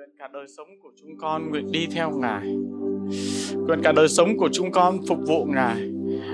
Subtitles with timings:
[0.00, 2.46] Nguyện cả đời sống của chúng con nguyện đi theo Ngài.
[3.54, 5.80] Nguyện cả đời sống của chúng con phục vụ Ngài.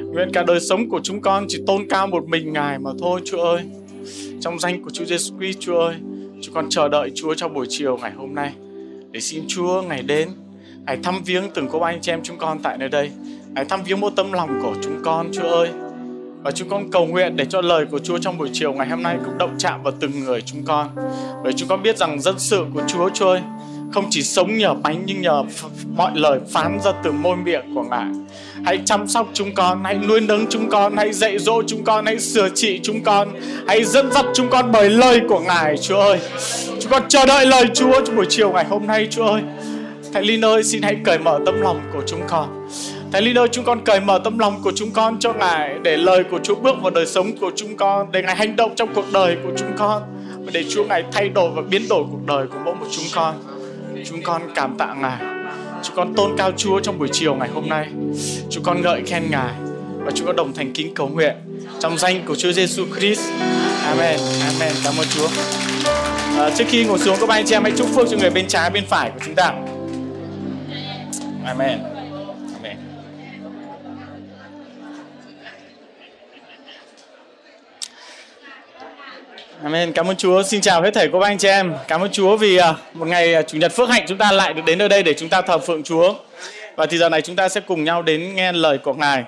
[0.04, 3.20] Nguyện cả đời sống của chúng con chỉ tôn cao một mình Ngài mà thôi
[3.24, 3.62] Chúa ơi.
[4.40, 5.94] Trong danh của Chúa Giêsu Christ Chúa ơi,
[6.42, 8.52] chúng con chờ đợi Chúa trong buổi chiều ngày hôm nay
[9.10, 10.28] để xin Chúa ngày đến
[10.86, 13.10] Hãy thăm viếng từng cô anh chị em chúng con tại nơi đây
[13.56, 15.68] Hãy thăm viếng một tâm lòng của chúng con Chúa ơi
[16.46, 19.02] và chúng con cầu nguyện để cho lời của Chúa trong buổi chiều ngày hôm
[19.02, 20.88] nay cũng động chạm vào từng người chúng con.
[21.44, 23.40] Bởi chúng con biết rằng dân sự của Chúa Chúa ơi,
[23.96, 25.44] không chỉ sống nhờ bánh nhưng nhờ
[25.96, 28.06] mọi lời phán ra từ môi miệng của Ngài.
[28.64, 32.06] Hãy chăm sóc chúng con, hãy nuôi nấng chúng con, hãy dạy dỗ chúng con,
[32.06, 33.28] hãy sửa trị chúng con,
[33.68, 36.18] hãy dẫn dắt chúng con bởi lời của Ngài, Chúa ơi.
[36.80, 39.42] Chúng con chờ đợi lời Chúa trong buổi chiều ngày hôm nay, Chúa ơi.
[40.12, 42.68] Thầy Linh ơi, xin hãy cởi mở tâm lòng của chúng con.
[43.12, 45.96] Thầy Linh ơi, chúng con cởi mở tâm lòng của chúng con cho Ngài để
[45.96, 48.88] lời của Chúa bước vào đời sống của chúng con, để Ngài hành động trong
[48.94, 50.02] cuộc đời của chúng con
[50.44, 53.04] và để Chúa Ngài thay đổi và biến đổi cuộc đời của mỗi một chúng
[53.14, 53.34] con.
[54.08, 55.18] Chúng con cảm tạ Ngài.
[55.82, 57.86] Chúng con tôn cao Chúa trong buổi chiều ngày hôm nay.
[58.50, 59.54] Chúng con ngợi khen Ngài
[60.04, 61.36] và chúng con đồng thành kính cầu nguyện
[61.80, 63.20] trong danh của Chúa Giêsu Christ.
[63.84, 64.20] Amen.
[64.46, 64.72] Amen.
[64.84, 65.28] Cảm ơn Chúa.
[66.38, 68.48] À, trước khi ngồi xuống các anh chị em hãy chúc phước cho người bên
[68.48, 69.44] trái bên phải của chúng ta.
[69.44, 69.70] Amen.
[71.44, 71.95] Amen.
[79.62, 79.92] Amen.
[79.92, 80.42] Cảm ơn Chúa.
[80.42, 81.74] Xin chào hết thầy cô bác anh chị em.
[81.88, 84.54] Cảm ơn Chúa vì à, một ngày à, chủ nhật phước hạnh chúng ta lại
[84.54, 86.14] được đến nơi đây để chúng ta thờ phượng Chúa.
[86.76, 89.24] Và thì giờ này chúng ta sẽ cùng nhau đến nghe lời của Ngài.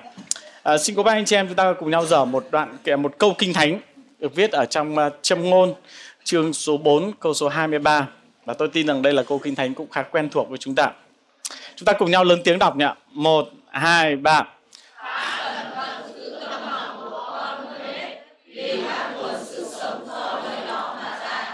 [0.63, 3.17] À, xin cô bác anh chị em chúng ta cùng nhau dở một đoạn một
[3.17, 3.79] câu kinh thánh
[4.19, 5.73] được viết ở trong à, châm ngôn
[6.23, 8.07] chương số 4 câu số 23
[8.45, 10.75] và tôi tin rằng đây là câu kinh thánh cũng khá quen thuộc với chúng
[10.75, 10.91] ta.
[11.75, 12.93] Chúng ta cùng nhau lớn tiếng đọc nhé.
[13.11, 14.43] Một, hai, ba.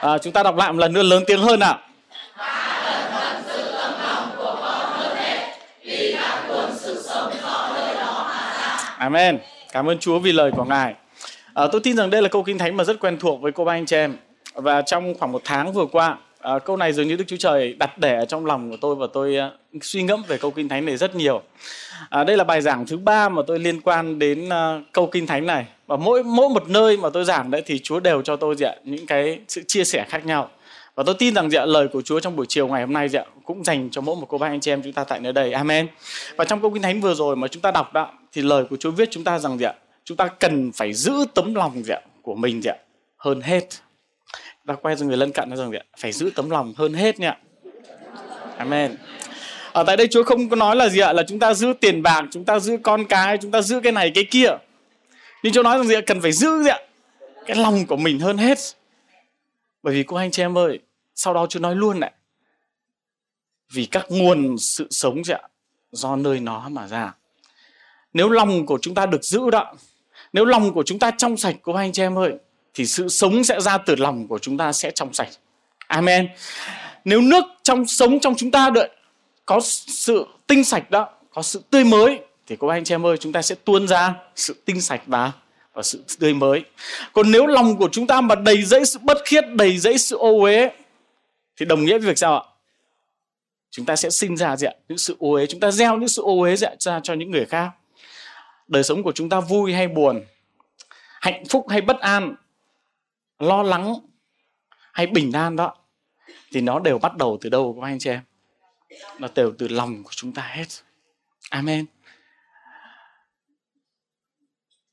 [0.06, 1.80] À, chúng ta đọc lại một lần nữa lớn tiếng hơn nào.
[8.97, 9.39] Amen.
[9.72, 10.94] Cảm ơn Chúa vì lời của Ngài.
[11.53, 13.66] À, tôi tin rằng đây là câu kinh thánh mà rất quen thuộc với cô
[13.66, 14.18] ba anh chị em.
[14.53, 17.73] Và trong khoảng một tháng vừa qua, à, câu này dường như Đức Chúa Trời
[17.73, 19.38] đặt để ở trong lòng của tôi và tôi
[19.75, 21.41] uh, suy ngẫm về câu kinh thánh này rất nhiều.
[22.09, 25.28] À, đây là bài giảng thứ ba mà tôi liên quan đến uh, câu kinh
[25.28, 28.35] thánh này và mỗi mỗi một nơi mà tôi giảng đấy thì Chúa đều cho
[28.35, 30.50] tôi dạ, những cái sự chia sẻ khác nhau.
[30.95, 33.23] Và tôi tin rằng dạ, lời của Chúa trong buổi chiều ngày hôm nay dạ,
[33.44, 35.51] cũng dành cho mỗi một cô bác anh chị em chúng ta tại nơi đây.
[35.51, 35.88] Amen.
[36.35, 38.75] Và trong câu kinh thánh vừa rồi mà chúng ta đọc đó thì lời của
[38.75, 39.73] Chúa viết chúng ta rằng dạ,
[40.03, 42.73] chúng ta cần phải giữ tấm lòng dạ, của mình dạ,
[43.17, 43.67] hơn hết.
[44.68, 47.38] Ta quay sang người lân cận nói rằng phải giữ tấm lòng hơn hết nha.
[48.58, 48.96] Amen.
[49.72, 51.14] Ở tại đây Chúa không có nói là gì ạ?
[51.14, 53.92] Là chúng ta giữ tiền bạc, chúng ta giữ con cái, chúng ta giữ cái
[53.92, 54.50] này cái kia.
[55.44, 56.02] Nhưng Chúa nói rằng gì ạ?
[56.06, 56.80] Cần phải giữ gì ạ?
[57.46, 58.58] Cái lòng của mình hơn hết.
[59.84, 60.80] Bởi vì cô anh chị em ơi,
[61.16, 62.12] sau đó Chúa nói luôn này.
[63.74, 65.42] Vì các nguồn sự sống gì ạ?
[65.92, 67.14] Do nơi nó mà ra.
[68.14, 69.74] Nếu lòng của chúng ta được giữ đó,
[70.34, 72.34] nếu lòng của chúng ta trong sạch cô anh chị em ơi,
[72.75, 75.30] thì sự sống sẽ ra từ lòng của chúng ta sẽ trong sạch.
[75.88, 76.28] Amen.
[77.06, 78.90] Nếu nước trong sống trong chúng ta đợi
[79.46, 83.18] có sự tinh sạch đó, có sự tươi mới thì các anh chị em ơi
[83.18, 85.31] chúng ta sẽ tuôn ra sự tinh sạch và
[85.74, 86.64] và sự tươi mới.
[87.14, 90.18] Còn nếu lòng của chúng ta mà đầy dẫy sự bất khiết, đầy dẫy sự
[90.18, 90.69] ô uế
[91.58, 92.44] thì đồng nghĩa với việc sao ạ?
[93.72, 94.74] Chúng ta sẽ sinh ra gì ạ?
[94.90, 97.46] Những sự ô uế, chúng ta gieo những sự ô uế ra cho những người
[97.46, 97.69] khác.
[98.68, 100.22] Đời sống của chúng ta vui hay buồn,
[101.22, 102.35] hạnh phúc hay bất an,
[103.40, 103.96] lo lắng
[104.94, 105.75] hay bình an đó,
[106.51, 108.22] thì nó đều bắt đầu từ đâu các anh chị em?
[109.19, 110.68] Nó đều từ lòng của chúng ta hết.
[111.50, 111.85] Amen.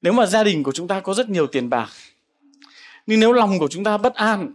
[0.03, 1.89] Nếu mà gia đình của chúng ta có rất nhiều tiền bạc,
[3.07, 4.55] nhưng nếu lòng của chúng ta bất an,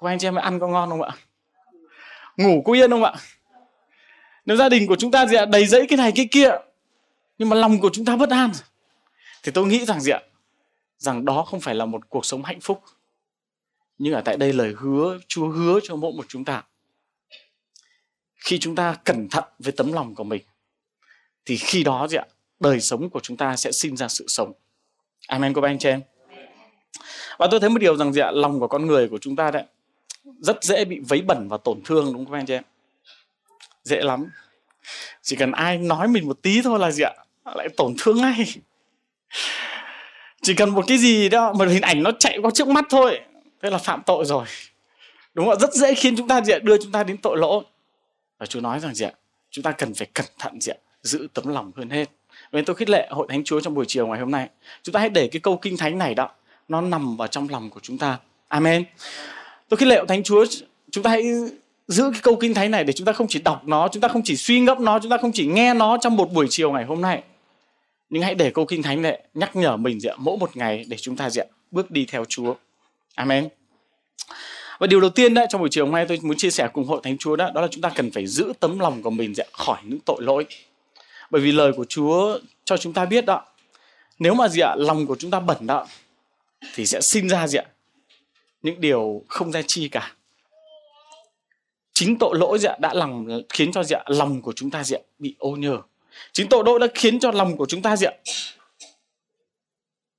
[0.00, 1.12] các anh chị em ăn có ngon không ạ?
[2.36, 3.14] Ngủ có yên không ạ?
[4.44, 6.50] Nếu gia đình của chúng ta gì ạ, đầy dẫy cái này cái kia,
[7.38, 8.50] nhưng mà lòng của chúng ta bất an,
[9.42, 10.20] thì tôi nghĩ rằng gì ạ?
[11.02, 12.82] Rằng đó không phải là một cuộc sống hạnh phúc.
[13.98, 16.62] Nhưng ở tại đây lời hứa Chúa hứa cho mỗi một chúng ta.
[18.36, 20.42] Khi chúng ta cẩn thận với tấm lòng của mình
[21.44, 22.24] thì khi đó gì ạ?
[22.60, 24.52] đời sống của chúng ta sẽ sinh ra sự sống.
[25.28, 26.00] Amen các anh chị em.
[27.38, 29.50] Và tôi thấy một điều rằng gì ạ, lòng của con người của chúng ta
[29.50, 29.64] đấy
[30.40, 32.62] rất dễ bị vấy bẩn và tổn thương đúng không các anh chị em?
[33.84, 34.30] Dễ lắm.
[35.22, 37.12] Chỉ cần ai nói mình một tí thôi là gì ạ,
[37.44, 38.44] lại tổn thương ngay.
[40.42, 43.20] Chỉ cần một cái gì đó, một hình ảnh nó chạy qua trước mắt thôi,
[43.62, 44.44] thế là phạm tội rồi.
[45.34, 45.58] Đúng không?
[45.60, 47.64] Rất dễ khiến chúng ta gì ạ, đưa chúng ta đến tội lỗi.
[48.38, 49.12] Và Chúa nói rằng gì ạ,
[49.50, 52.10] chúng ta cần phải cẩn thận gì ạ, giữ tấm lòng hơn hết
[52.52, 54.48] nên tôi khích lệ hội thánh Chúa trong buổi chiều ngày hôm nay.
[54.82, 56.30] Chúng ta hãy để cái câu kinh thánh này đó
[56.68, 58.18] nó nằm vào trong lòng của chúng ta.
[58.48, 58.84] Amen.
[59.68, 60.44] Tôi khích lệ hội thánh Chúa
[60.90, 61.22] chúng ta hãy
[61.88, 64.08] giữ cái câu kinh thánh này để chúng ta không chỉ đọc nó chúng ta
[64.08, 66.72] không chỉ suy ngẫm nó chúng ta không chỉ nghe nó trong một buổi chiều
[66.72, 67.22] ngày hôm nay
[68.12, 70.14] nhưng hãy để câu kinh thánh này nhắc nhở mình gì ạ?
[70.18, 71.44] Mỗi một ngày để chúng ta gì ạ?
[71.70, 72.54] Bước đi theo Chúa.
[73.14, 73.48] Amen.
[74.78, 76.84] Và điều đầu tiên đó trong buổi chiều hôm nay tôi muốn chia sẻ cùng
[76.84, 79.34] hội thánh Chúa đó đó là chúng ta cần phải giữ tấm lòng của mình
[79.34, 80.46] dạ, khỏi những tội lỗi.
[81.30, 83.44] Bởi vì lời của Chúa cho chúng ta biết đó
[84.18, 84.74] nếu mà gì ạ?
[84.76, 85.86] Lòng của chúng ta bẩn đó
[86.74, 87.64] thì sẽ sinh ra gì ạ?
[88.62, 90.14] Những điều không ra chi cả.
[91.92, 95.34] Chính tội lỗi dạ, đã làm khiến cho dạ, lòng của chúng ta dạ, bị
[95.38, 95.78] ô nhờ
[96.32, 98.12] chính tội lỗi đã khiến cho lòng của chúng ta gì ạ?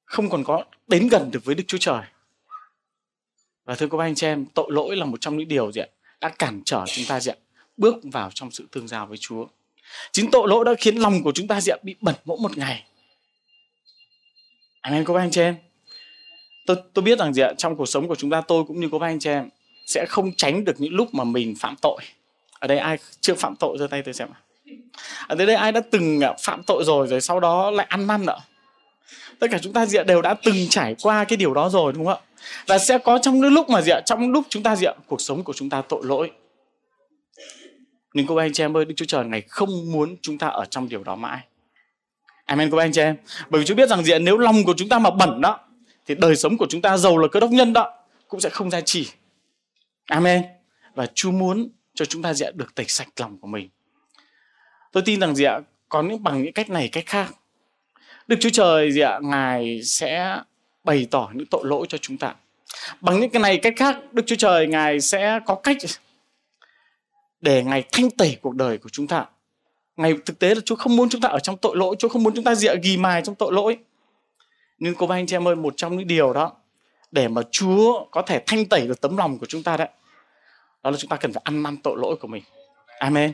[0.05, 2.01] Không còn có đến gần được với Đức Chúa Trời.
[3.65, 5.87] Và thưa các anh chị em, tội lỗi là một trong những điều gì ạ?
[6.21, 7.35] Đã cản trở chúng ta gì ạ?
[7.77, 9.45] Bước vào trong sự tương giao với Chúa.
[10.11, 11.77] Chính tội lỗi đã khiến lòng của chúng ta gì ạ?
[11.83, 12.83] Bị bẩn mỗi một ngày.
[14.81, 15.55] Anh em các anh chị em.
[16.65, 17.53] Tôi tôi biết rằng gì ạ?
[17.57, 19.49] Trong cuộc sống của chúng ta, tôi cũng như các anh chị em
[19.85, 22.01] sẽ không tránh được những lúc mà mình phạm tội.
[22.59, 24.29] Ở đây ai chưa phạm tội, giơ tay tôi xem
[24.99, 27.85] À, ở đây, đây ai đã từng à, phạm tội rồi rồi sau đó lại
[27.89, 28.35] ăn năn ạ?
[29.39, 31.93] Tất cả chúng ta gì ạ đều đã từng trải qua cái điều đó rồi
[31.93, 32.21] đúng không ạ?
[32.67, 34.93] Và sẽ có trong những lúc mà gì ạ trong lúc chúng ta gì ạ
[35.07, 36.31] cuộc sống của chúng ta tội lỗi.
[38.13, 40.65] Nhưng cô anh chị em ơi đức chúa trời ngày không muốn chúng ta ở
[40.65, 41.39] trong điều đó mãi.
[42.45, 43.15] Amen cô anh chị em.
[43.49, 45.59] Bởi vì chúa biết rằng gì ạ nếu lòng của chúng ta mà bẩn đó
[46.05, 47.93] thì đời sống của chúng ta giàu là cơ đốc nhân đó
[48.27, 49.09] cũng sẽ không ra chỉ.
[50.05, 50.43] Amen.
[50.95, 53.69] Và chúa muốn cho chúng ta gì được tẩy sạch lòng của mình
[54.93, 55.59] tôi tin rằng gì ạ?
[55.89, 57.33] Có những bằng những cách này, cách khác.
[58.27, 59.19] Đức chúa trời gì ạ?
[59.21, 60.37] Ngài sẽ
[60.83, 62.35] bày tỏ những tội lỗi cho chúng ta.
[63.01, 65.77] Bằng những cái này, cách khác, đức chúa trời, ngài sẽ có cách
[67.41, 69.25] để ngài thanh tẩy cuộc đời của chúng ta.
[69.97, 72.23] Ngài thực tế là chúa không muốn chúng ta ở trong tội lỗi, chúa không
[72.23, 73.77] muốn chúng ta dịa ghi mài trong tội lỗi.
[74.79, 76.53] Nhưng cô bác anh chị em ơi, một trong những điều đó,
[77.11, 79.87] để mà chúa có thể thanh tẩy được tấm lòng của chúng ta đấy,
[80.83, 82.43] đó là chúng ta cần phải ăn năn tội lỗi của mình
[83.03, 83.31] amen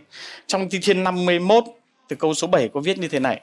[0.48, 1.64] trong thi thiên 51
[2.08, 3.42] từ câu số 7 có viết như thế này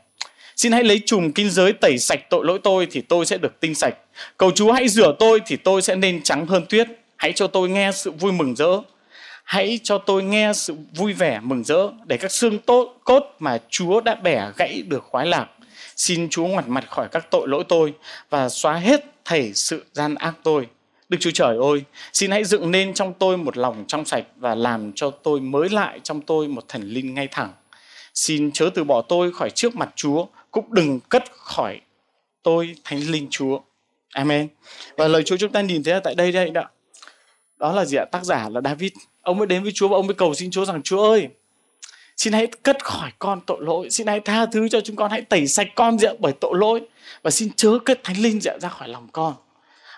[0.57, 3.61] Xin hãy lấy chùm kinh giới tẩy sạch tội lỗi tôi thì tôi sẽ được
[3.61, 3.95] tinh sạch.
[4.37, 6.89] Cầu Chúa hãy rửa tôi thì tôi sẽ nên trắng hơn tuyết.
[7.17, 8.81] Hãy cho tôi nghe sự vui mừng rỡ.
[9.45, 13.59] Hãy cho tôi nghe sự vui vẻ mừng rỡ, để các xương tốt cốt mà
[13.69, 15.47] Chúa đã bẻ gãy được khoái lạc.
[15.97, 17.95] Xin Chúa ngoặt mặt khỏi các tội lỗi tôi
[18.31, 20.67] và xóa hết thảy sự gian ác tôi.
[21.09, 21.83] Đức Chúa Trời ơi,
[22.13, 25.69] xin hãy dựng nên trong tôi một lòng trong sạch và làm cho tôi mới
[25.69, 27.53] lại trong tôi một thần linh ngay thẳng.
[28.15, 31.81] Xin chớ từ bỏ tôi khỏi trước mặt Chúa cũng đừng cất khỏi
[32.43, 33.61] tôi thánh linh Chúa.
[34.13, 34.49] Amen.
[34.97, 36.63] Và lời Chúa chúng ta nhìn thấy là tại đây đây đó.
[37.57, 38.05] Đó là gì ạ?
[38.05, 38.93] Tác giả là David.
[39.23, 41.29] Ông mới đến với Chúa và ông mới cầu xin Chúa rằng Chúa ơi,
[42.17, 45.23] xin hãy cất khỏi con tội lỗi, xin hãy tha thứ cho chúng con, hãy
[45.23, 46.81] tẩy sạch con dạ bởi tội lỗi
[47.23, 49.35] và xin chớ cất thánh linh dạ ra khỏi lòng con.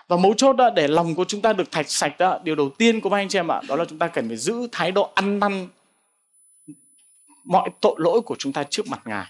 [0.09, 2.69] Và mấu chốt đó để lòng của chúng ta được thạch sạch đó, điều đầu
[2.77, 4.91] tiên của các anh chị em ạ, đó là chúng ta cần phải giữ thái
[4.91, 5.67] độ ăn năn
[7.43, 9.25] mọi tội lỗi của chúng ta trước mặt Ngài.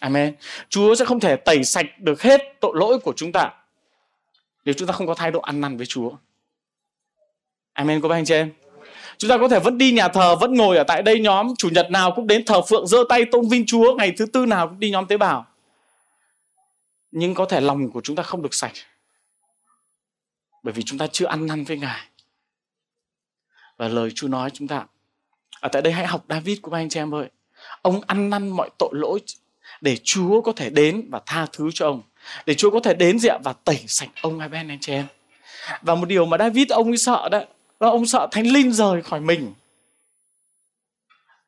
[0.00, 0.34] Amen.
[0.68, 3.50] Chúa sẽ không thể tẩy sạch được hết tội lỗi của chúng ta
[4.66, 6.10] nếu chúng ta không có thái độ ăn năn với Chúa.
[7.72, 8.52] Amen các anh chị em.
[9.18, 11.68] Chúng ta có thể vẫn đi nhà thờ, vẫn ngồi ở tại đây nhóm chủ
[11.68, 14.68] nhật nào cũng đến thờ phượng giơ tay tôn vinh Chúa, ngày thứ tư nào
[14.68, 15.46] cũng đi nhóm tế bào.
[17.10, 18.72] Nhưng có thể lòng của chúng ta không được sạch.
[20.66, 22.00] Bởi vì chúng ta chưa ăn năn với Ngài.
[23.76, 24.86] Và lời Chúa nói chúng ta
[25.60, 27.28] ở tại đây hãy học David của anh chị em ơi.
[27.82, 29.20] Ông ăn năn mọi tội lỗi
[29.80, 32.02] để Chúa có thể đến và tha thứ cho ông,
[32.46, 35.06] để Chúa có thể đến diện và tẩy sạch ông hai bên anh chị em
[35.82, 37.38] và một điều mà David ông ấy sợ đó
[37.80, 39.54] là ông sợ thánh linh rời khỏi mình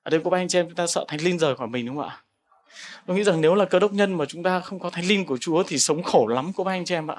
[0.02, 1.86] ở đây có ba anh chị em chúng ta sợ thánh linh rời khỏi mình
[1.86, 2.22] đúng không ạ
[3.06, 5.24] tôi nghĩ rằng nếu là cơ đốc nhân mà chúng ta không có thánh linh
[5.24, 7.16] của Chúa thì sống khổ lắm của ba anh chị em ạ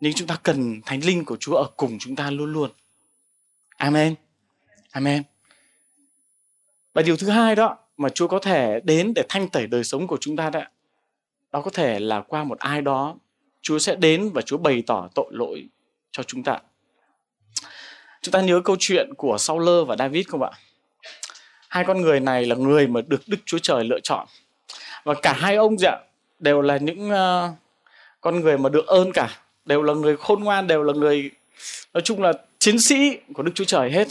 [0.00, 2.70] nhưng chúng ta cần thánh linh của Chúa ở cùng chúng ta luôn luôn
[3.76, 4.14] amen
[4.90, 5.22] amen
[6.94, 10.06] và điều thứ hai đó mà Chúa có thể đến để thanh tẩy đời sống
[10.06, 10.60] của chúng ta đó,
[11.52, 13.16] Đó có thể là qua một ai đó,
[13.62, 15.68] Chúa sẽ đến và Chúa bày tỏ tội lỗi
[16.10, 16.58] cho chúng ta.
[18.22, 20.50] Chúng ta nhớ câu chuyện của Saul và David không ạ?
[21.68, 24.26] Hai con người này là người mà được Đức Chúa Trời lựa chọn.
[25.04, 25.98] Và cả hai ông dạ
[26.38, 27.50] đều là những uh,
[28.20, 31.30] con người mà được ơn cả, đều là người khôn ngoan, đều là người
[31.94, 34.08] nói chung là chiến sĩ của Đức Chúa Trời hết.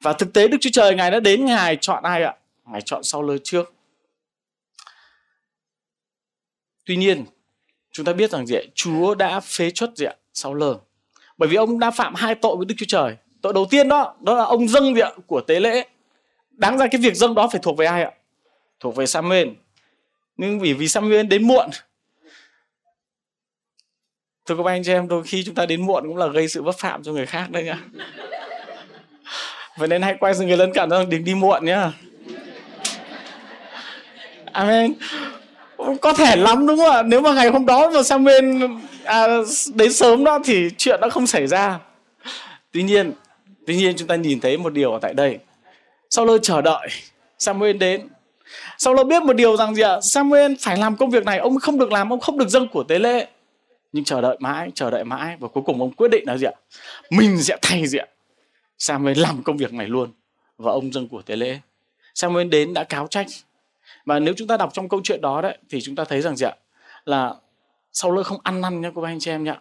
[0.00, 2.34] Và thực tế Đức Chúa Trời Ngài đã đến Ngài chọn ai ạ?
[2.66, 3.74] Ngài chọn sau lơ trước.
[6.84, 7.24] Tuy nhiên,
[7.92, 8.62] chúng ta biết rằng gì ạ?
[8.74, 10.14] Chúa đã phế chuất gì ạ?
[10.34, 10.78] Sau lơ.
[11.38, 13.16] Bởi vì ông đã phạm hai tội với Đức Chúa Trời.
[13.42, 15.10] Tội đầu tiên đó, đó là ông dâng gì ạ?
[15.26, 15.84] của tế lễ.
[16.50, 18.12] Đáng ra cái việc dâng đó phải thuộc về ai ạ?
[18.80, 19.48] Thuộc về Samuel.
[20.36, 21.70] Nhưng vì vì Samuel đến muộn.
[24.46, 26.62] Thưa các anh chị em, đôi khi chúng ta đến muộn cũng là gây sự
[26.62, 27.78] vấp phạm cho người khác đấy nhá.
[29.76, 31.92] vậy nên hãy quay sang người lân cận rằng đừng đi muộn nhá.
[34.52, 34.94] Amen.
[36.00, 37.02] Có thể lắm đúng không ạ?
[37.02, 38.62] Nếu mà ngày hôm đó mà Samuel
[39.04, 39.26] à,
[39.74, 41.78] đến sớm đó thì chuyện đã không xảy ra.
[42.72, 43.12] Tuy nhiên
[43.66, 45.38] tuy nhiên chúng ta nhìn thấy một điều ở tại đây.
[46.10, 46.88] Sau lơ chờ đợi
[47.38, 48.08] Samuel đến.
[48.78, 50.00] Sau lơ biết một điều rằng gì ạ?
[50.02, 52.82] Samuel phải làm công việc này ông không được làm ông không được dâng của
[52.82, 53.26] tế lễ
[53.92, 56.46] nhưng chờ đợi mãi, chờ đợi mãi và cuối cùng ông quyết định là gì
[56.46, 56.52] ạ?
[57.10, 58.06] Mình sẽ thay gì ạ
[58.78, 60.10] Samuel làm công việc này luôn
[60.58, 61.58] và ông dâng của tế lễ.
[62.14, 63.26] Samuel đến đã cáo trách.
[64.04, 66.36] Và nếu chúng ta đọc trong câu chuyện đó đấy, thì chúng ta thấy rằng
[66.36, 66.54] gì ạ?
[67.04, 67.34] Là
[67.92, 69.60] sau lơ không ăn năn nhé cô bác anh chị em nhá.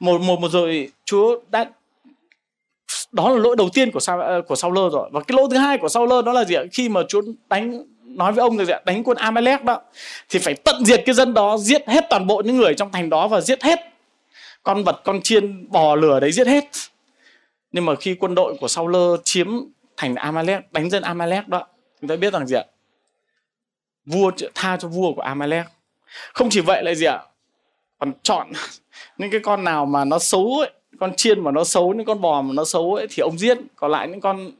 [0.00, 1.70] Một một một rồi Chúa đã
[3.12, 5.10] đó là lỗi đầu tiên của sao ờ, của sau lơ rồi.
[5.12, 6.62] Và cái lỗi thứ hai của sau lơ đó là gì ạ?
[6.72, 7.84] Khi mà Chúa đánh
[8.16, 9.80] nói với ông rồi đánh quân Amalek đó.
[10.28, 13.10] Thì phải tận diệt cái dân đó, giết hết toàn bộ những người trong thành
[13.10, 13.78] đó và giết hết.
[14.62, 16.64] Con vật, con chiên, bò, lửa đấy giết hết.
[17.72, 19.48] Nhưng mà khi quân đội của sau lơ chiếm
[19.96, 21.66] thành Amalek, đánh dân Amalek đó,
[22.00, 22.64] chúng ta biết rằng gì ạ?
[24.06, 25.66] Vua tha cho vua của Amalek.
[26.32, 27.18] Không chỉ vậy lại gì ạ?
[27.98, 28.52] Còn chọn
[29.18, 32.20] những cái con nào mà nó xấu ấy, con chiên mà nó xấu, những con
[32.20, 33.58] bò mà nó xấu ấy, thì ông giết.
[33.76, 34.50] Còn lại những con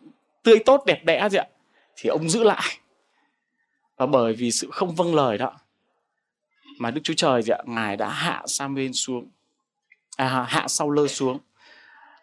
[0.43, 1.47] tươi tốt, đẹp đẽ gì ạ?
[1.97, 2.80] Thì ông giữ lại
[4.01, 5.53] và bởi vì sự không vâng lời đó
[6.79, 9.29] mà Đức Chúa Trời gì ạ ngài đã hạ Samuel xuống.
[10.17, 11.39] À, hạ sau lơ xuống.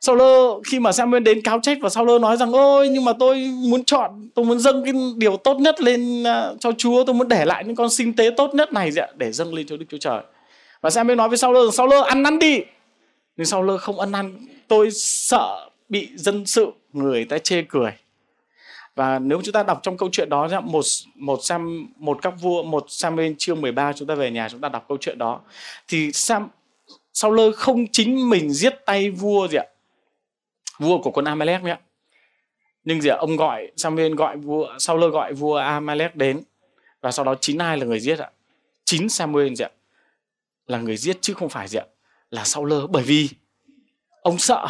[0.01, 3.05] Sau lơ khi mà Samuel đến cáo trách và sau lơ nói rằng ôi nhưng
[3.05, 7.03] mà tôi muốn chọn tôi muốn dâng cái điều tốt nhất lên à, cho Chúa
[7.03, 9.67] tôi muốn để lại những con sinh tế tốt nhất này dạ, để dâng lên
[9.67, 10.21] cho Đức Chúa Trời.
[10.81, 12.59] Và Samuel nói với sau lơ sau lơ ăn năn đi.
[13.37, 14.47] Nhưng sau lơ không ăn năn.
[14.67, 17.91] Tôi sợ bị dân sự người ta chê cười
[18.97, 20.85] và nếu chúng ta đọc trong câu chuyện đó một
[21.15, 24.69] một Sam, một các vua, một Samuel chương 13 chúng ta về nhà chúng ta
[24.69, 25.41] đọc câu chuyện đó.
[25.87, 26.49] Thì Sam,
[27.13, 29.65] sau lơ không chính mình giết tay vua gì ạ?
[30.79, 31.77] Vua của quân Amalek nhé
[32.83, 33.15] nhưng gì ạ?
[33.19, 36.43] Ông gọi, Samuel gọi vua, sau lơ gọi vua Amalek đến.
[37.01, 38.31] Và sau đó chính ai là người giết ạ?
[38.85, 39.71] Chính Samuel gì ạ?
[40.67, 41.85] Là người giết chứ không phải gì ạ?
[42.29, 43.29] Là sau lơ, bởi vì
[44.21, 44.67] ông sợ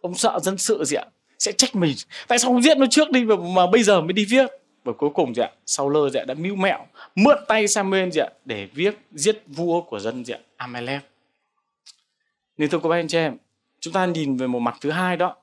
[0.00, 1.04] ông sợ dân sự gì ạ?
[1.42, 1.96] Sẽ trách mình.
[2.28, 4.46] Tại sao không giết nó trước đi mà, mà bây giờ mới đi viết.
[4.84, 8.68] Và cuối cùng dạ sau lơ dạ đã mưu mẹo mượn tay Samuel dạ để
[8.74, 11.02] viết giết vua của dân dạ Amalek.
[12.56, 13.36] Nên thưa cô bác anh chị em
[13.80, 15.36] chúng ta nhìn về một mặt thứ hai đó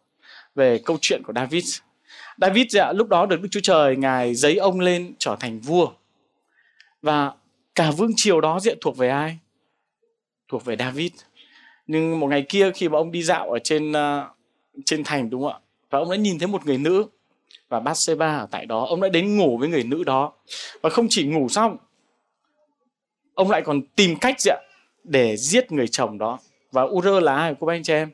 [0.56, 1.79] về câu chuyện của David.
[2.38, 5.91] David dạ, lúc đó được Đức Chúa Trời ngài giấy ông lên trở thành vua.
[7.01, 7.32] Và
[7.75, 9.38] cả vương triều đó diện thuộc về ai?
[10.48, 11.12] Thuộc về David.
[11.88, 13.96] Nhưng một ngày kia khi mà ông đi dạo ở trên uh,
[14.86, 15.60] trên thành đúng không ạ?
[15.89, 17.05] Và ông đã nhìn thấy một người nữ
[17.69, 18.86] và Bathsheba ở tại đó.
[18.89, 20.34] Ông đã đến ngủ với người nữ đó.
[20.81, 21.77] Và không chỉ ngủ xong
[23.34, 24.55] ông lại còn tìm cách dạ,
[25.03, 26.39] để giết người chồng đó.
[26.72, 28.10] Và Ur là ai của anh chị em?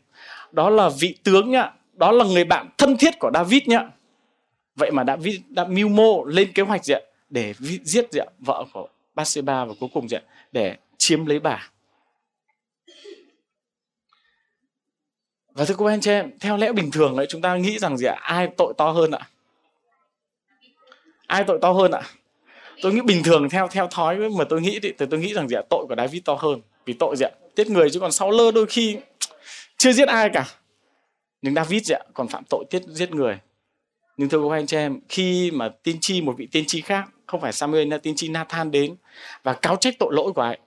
[0.52, 1.72] Đó là vị tướng nhá.
[1.94, 3.90] Đó là người bạn thân thiết của David nhá.
[4.76, 7.00] Vậy mà David đã mưu mô lên kế hoạch gì ạ?
[7.30, 7.54] Để
[7.84, 8.26] giết gì ạ?
[8.40, 10.22] Vợ của Bathsheba và cuối cùng gì ạ?
[10.52, 11.70] Để chiếm lấy bà.
[15.56, 17.98] Và thưa cô anh chị em theo lẽ bình thường đấy chúng ta nghĩ rằng
[17.98, 18.16] gì ạ?
[18.22, 19.20] Ai tội to hơn ạ?
[21.28, 22.02] Ai tội to hơn ạ?
[22.82, 25.56] Tôi nghĩ bình thường theo theo thói mà tôi nghĩ thì tôi nghĩ rằng gì
[25.56, 25.62] ạ?
[25.70, 27.32] Tội của David to hơn vì tội gì ạ?
[27.58, 28.98] Giết người chứ còn sau lơ đôi khi
[29.78, 30.46] chưa giết ai cả.
[31.42, 33.40] Nhưng David dạ, còn phạm tội tiết giết người.
[34.18, 37.10] Nhưng thưa cô anh chị em khi mà tiên tri một vị tiên tri khác
[37.26, 38.96] không phải Samuel là tiên tri Nathan đến
[39.44, 40.60] và cáo trách tội lỗi của ai?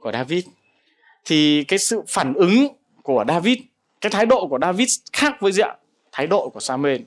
[0.00, 0.44] Của David.
[1.24, 2.68] Thì cái sự phản ứng
[3.02, 3.58] của David
[4.00, 5.76] cái thái độ của David khác với gì ạ?
[6.12, 7.00] Thái độ của Samuel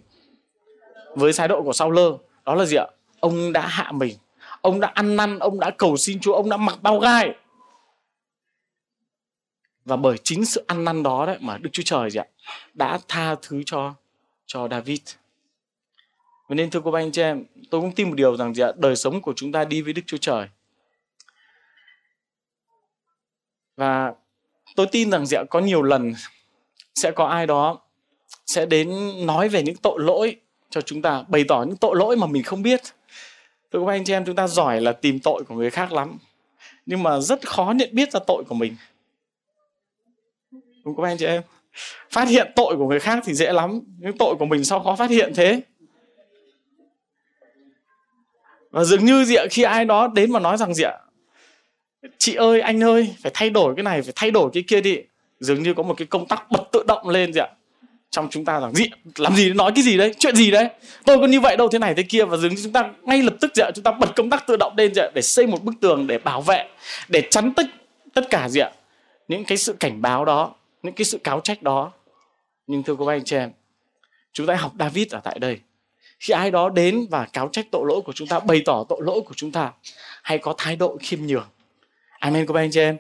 [1.16, 2.00] với thái độ của Saul.
[2.46, 2.88] Đó là gì ạ?
[3.20, 4.18] Ông đã hạ mình
[4.64, 7.36] ông đã ăn năn ông đã cầu xin Chúa ông đã mặc bao gai.
[9.86, 12.26] Và bởi chính sự ăn năn đó đấy mà Đức Chúa Trời gì ạ
[12.74, 13.94] đã tha thứ cho
[14.46, 15.00] cho David.
[16.48, 18.64] Và nên thưa cô bác anh chị em, tôi cũng tin một điều rằng gì
[18.64, 18.72] ạ?
[18.76, 20.48] Đời sống của chúng ta đi với Đức Chúa Trời.
[23.78, 24.14] Và
[24.76, 25.44] tôi tin rằng gì ạ?
[25.50, 26.14] Có nhiều lần
[26.96, 27.80] sẽ có ai đó
[28.46, 28.90] sẽ đến
[29.26, 30.36] nói về những tội lỗi
[30.70, 32.82] cho chúng ta, bày tỏ những tội lỗi mà mình không biết.
[33.72, 36.18] Thưa các anh chị em, chúng ta giỏi là tìm tội của người khác lắm.
[36.86, 38.76] Nhưng mà rất khó nhận biết ra tội của mình.
[40.86, 41.42] Đúng không anh chị em?
[42.12, 44.96] Phát hiện tội của người khác thì dễ lắm nhưng tội của mình sao khó
[44.96, 45.62] phát hiện thế?
[48.72, 50.84] Và dường như gì khi ai đó đến mà nói rằng gì
[52.18, 54.98] chị ơi anh ơi phải thay đổi cái này phải thay đổi cái kia đi
[55.44, 57.48] dường như có một cái công tắc bật tự động lên gì ạ?
[58.10, 58.86] Trong chúng ta rằng, gì,
[59.18, 60.14] làm gì nói cái gì đấy?
[60.20, 60.70] Chuyện gì đấy?
[61.06, 63.22] Tôi có như vậy đâu, thế này thế kia, và dường như chúng ta ngay
[63.22, 63.72] lập tức gì ạ?
[63.76, 65.08] Chúng ta bật công tắc tự động lên gì ạ?
[65.14, 66.68] Để xây một bức tường để bảo vệ,
[67.08, 67.66] để chắn tất
[68.14, 68.72] tất cả gì ạ?
[69.28, 71.92] Những cái sự cảnh báo đó, những cái sự cáo trách đó.
[72.68, 73.52] Nhưng thưa cô bác anh chị em,
[74.34, 75.60] chúng ta học David ở tại đây.
[76.20, 79.00] Khi ai đó đến và cáo trách tội lỗi của chúng ta, bày tỏ tội
[79.02, 79.72] lỗi của chúng ta,
[80.24, 81.48] hay có thái độ khiêm nhường
[82.24, 82.98] amen của anh chị em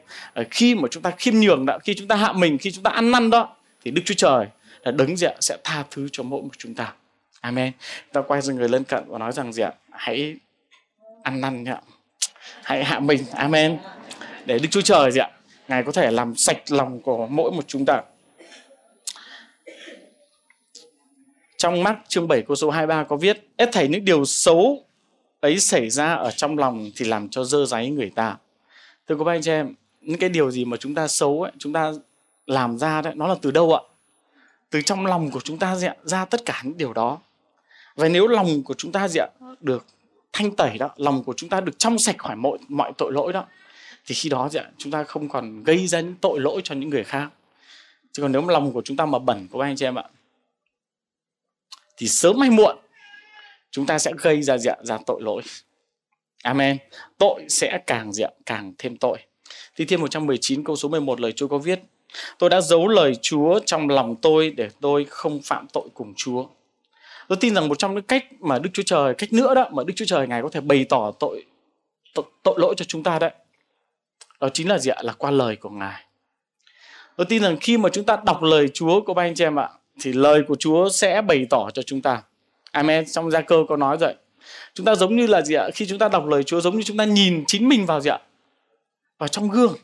[0.51, 2.91] khi mà chúng ta khiêm nhường đó khi chúng ta hạ mình, khi chúng ta
[2.91, 4.47] ăn năn đó, thì đức chúa trời
[4.83, 6.93] là đấng dạ sẽ tha thứ cho mỗi một chúng ta.
[7.41, 7.73] Amen.
[8.13, 9.73] Ta quay sang người lân cận và nói rằng gì ạ?
[9.91, 10.35] Hãy
[11.23, 11.77] ăn năn nhá.
[12.63, 13.23] Hãy hạ mình.
[13.33, 13.77] Amen.
[14.45, 15.29] Để đức chúa trời gì ạ?
[15.67, 18.01] Ngài có thể làm sạch lòng của mỗi một chúng ta.
[21.57, 24.85] Trong mắt chương 7 câu số 23 có viết hết thảy những điều xấu
[25.39, 28.37] ấy xảy ra ở trong lòng thì làm cho dơ giấy người ta
[29.07, 31.74] thưa các anh chị em những cái điều gì mà chúng ta xấu ấy, chúng
[31.74, 31.91] ta
[32.48, 33.81] làm ra đấy nó là từ đâu ạ?
[34.69, 37.19] Từ trong lòng của chúng ta dạ, ra tất cả những điều đó.
[37.95, 39.27] Và nếu lòng của chúng ta dạ,
[39.60, 39.86] được
[40.33, 43.33] thanh tẩy đó lòng của chúng ta được trong sạch khỏi mọi mọi tội lỗi
[43.33, 43.45] đó
[44.05, 46.89] thì khi đó dạ, chúng ta không còn gây ra những tội lỗi cho những
[46.89, 47.29] người khác.
[48.12, 50.03] Chứ còn nếu mà lòng của chúng ta mà bẩn của anh chị em ạ
[51.98, 52.77] thì sớm hay muộn
[53.72, 55.41] chúng ta sẽ gây ra dạ, ra tội lỗi.
[56.43, 56.77] Amen.
[57.17, 59.17] Tội sẽ càng diện càng thêm tội.
[59.75, 61.79] Thi Thiên 119 câu số 11 lời Chúa có viết
[62.38, 66.45] Tôi đã giấu lời Chúa trong lòng tôi để tôi không phạm tội cùng Chúa.
[67.27, 69.83] Tôi tin rằng một trong những cách mà Đức Chúa Trời, cách nữa đó mà
[69.83, 71.45] Đức Chúa Trời Ngài có thể bày tỏ tội
[72.13, 73.31] tội, tội lỗi cho chúng ta đấy.
[74.39, 75.01] Đó chính là gì ạ?
[75.03, 76.03] Là qua lời của Ngài.
[77.15, 79.59] Tôi tin rằng khi mà chúng ta đọc lời Chúa của ba anh chị em
[79.59, 79.69] ạ,
[80.01, 82.21] thì lời của Chúa sẽ bày tỏ cho chúng ta.
[82.71, 83.05] Amen.
[83.05, 84.13] Trong gia cơ có nói rồi.
[84.74, 85.69] Chúng ta giống như là gì ạ?
[85.75, 88.10] Khi chúng ta đọc lời Chúa, giống như chúng ta nhìn chính mình vào gì
[88.10, 88.19] ạ?
[89.17, 89.75] Vào trong gương.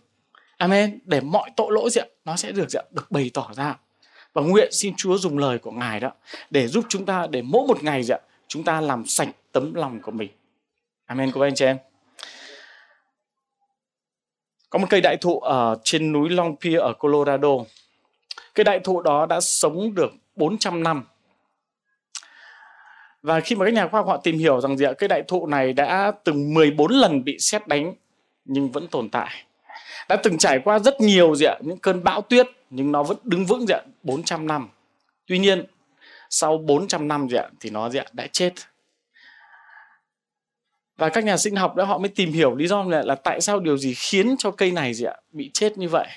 [0.57, 0.99] Amen.
[1.05, 2.07] Để mọi tội lỗi gì ạ?
[2.25, 2.83] Nó sẽ được gì ạ?
[2.91, 3.77] Được bày tỏ ra.
[4.33, 6.11] Và nguyện xin Chúa dùng lời của Ngài đó
[6.49, 8.19] để giúp chúng ta, để mỗi một ngày gì ạ?
[8.47, 10.29] Chúng ta làm sạch tấm lòng của mình.
[11.05, 11.77] Amen của anh chị em.
[14.69, 17.49] Có một cây đại thụ ở trên núi Long Pier ở Colorado.
[18.53, 21.03] Cây đại thụ đó đã sống được 400 năm
[23.21, 25.23] và khi mà các nhà khoa học họ tìm hiểu rằng gì ạ, cây đại
[25.27, 27.93] thụ này đã từng 14 lần bị xét đánh
[28.45, 29.29] nhưng vẫn tồn tại.
[30.09, 33.17] Đã từng trải qua rất nhiều gì ạ, những cơn bão tuyết nhưng nó vẫn
[33.23, 34.69] đứng vững gì ạ, 400 năm.
[35.27, 35.65] Tuy nhiên,
[36.29, 38.53] sau 400 năm gì ạ, thì nó gì ạ, đã chết.
[40.97, 43.41] Và các nhà sinh học đã họ mới tìm hiểu lý do là, là tại
[43.41, 46.07] sao điều gì khiến cho cây này gì ạ, bị chết như vậy.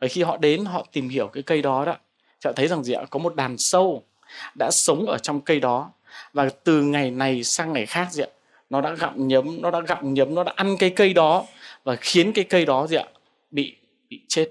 [0.00, 1.96] Và khi họ đến họ tìm hiểu cái cây đó đó,
[2.44, 4.02] họ thấy rằng gì ạ, có một đàn sâu
[4.58, 5.90] đã sống ở trong cây đó
[6.32, 8.28] và từ ngày này sang ngày khác gì ạ?
[8.70, 11.46] Nó đã gặm nhấm, nó đã gặm nhấm, nó đã ăn cái cây đó
[11.84, 13.04] và khiến cái cây đó gì ạ?
[13.50, 13.76] Bị
[14.08, 14.48] bị chết.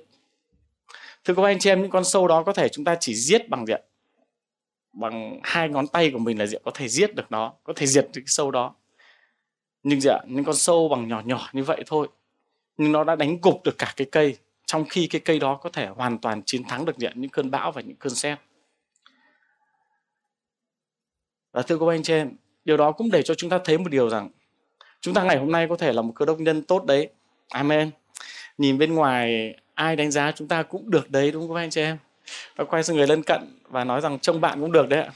[1.25, 3.49] Thưa các anh chị em, những con sâu đó có thể chúng ta chỉ giết
[3.49, 3.79] bằng gì ạ?
[4.93, 6.59] Bằng hai ngón tay của mình là gì ạ?
[6.63, 8.75] có thể giết được nó, có thể diệt được cái sâu đó.
[9.83, 10.19] Nhưng gì ạ?
[10.27, 12.07] Những con sâu bằng nhỏ nhỏ như vậy thôi.
[12.77, 15.69] Nhưng nó đã đánh gục được cả cái cây, trong khi cái cây đó có
[15.69, 18.39] thể hoàn toàn chiến thắng được những cơn bão và những cơn sét
[21.51, 22.31] và thưa các anh chị em,
[22.65, 24.29] điều đó cũng để cho chúng ta thấy một điều rằng
[25.01, 27.09] chúng ta ngày hôm nay có thể là một cơ đốc nhân tốt đấy.
[27.49, 27.91] Amen.
[28.57, 31.81] Nhìn bên ngoài ai đánh giá chúng ta cũng được đấy đúng không anh chị
[31.81, 31.97] em?
[32.55, 35.11] Và quay sang người lân cận và nói rằng trông bạn cũng được đấy ạ.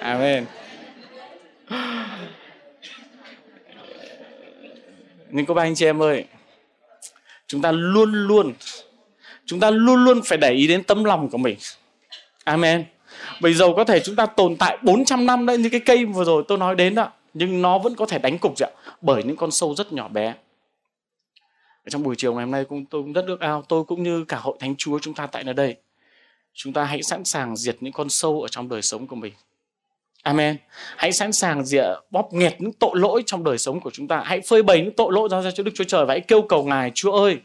[0.00, 0.44] Amen.
[5.30, 6.24] Nhưng các anh chị em ơi,
[7.46, 8.52] chúng ta luôn luôn
[9.44, 11.56] chúng ta luôn luôn phải để ý đến tấm lòng của mình
[12.50, 12.84] Amen.
[13.40, 16.24] Bây giờ có thể chúng ta tồn tại 400 năm đấy như cái cây vừa
[16.24, 17.10] rồi tôi nói đến đó.
[17.34, 18.68] Nhưng nó vẫn có thể đánh cục ạ.
[19.00, 20.34] Bởi những con sâu rất nhỏ bé.
[21.88, 24.24] Trong buổi chiều ngày hôm nay cũng tôi cũng rất ước ao tôi cũng như
[24.24, 25.76] cả hội thánh chúa chúng ta tại nơi đây.
[26.54, 29.32] Chúng ta hãy sẵn sàng diệt những con sâu ở trong đời sống của mình.
[30.22, 30.56] Amen.
[30.96, 34.22] Hãy sẵn sàng diệt bóp nghẹt những tội lỗi trong đời sống của chúng ta.
[34.24, 36.64] Hãy phơi bày những tội lỗi ra cho Đức Chúa Trời và hãy kêu cầu
[36.64, 37.38] Ngài, Chúa ơi,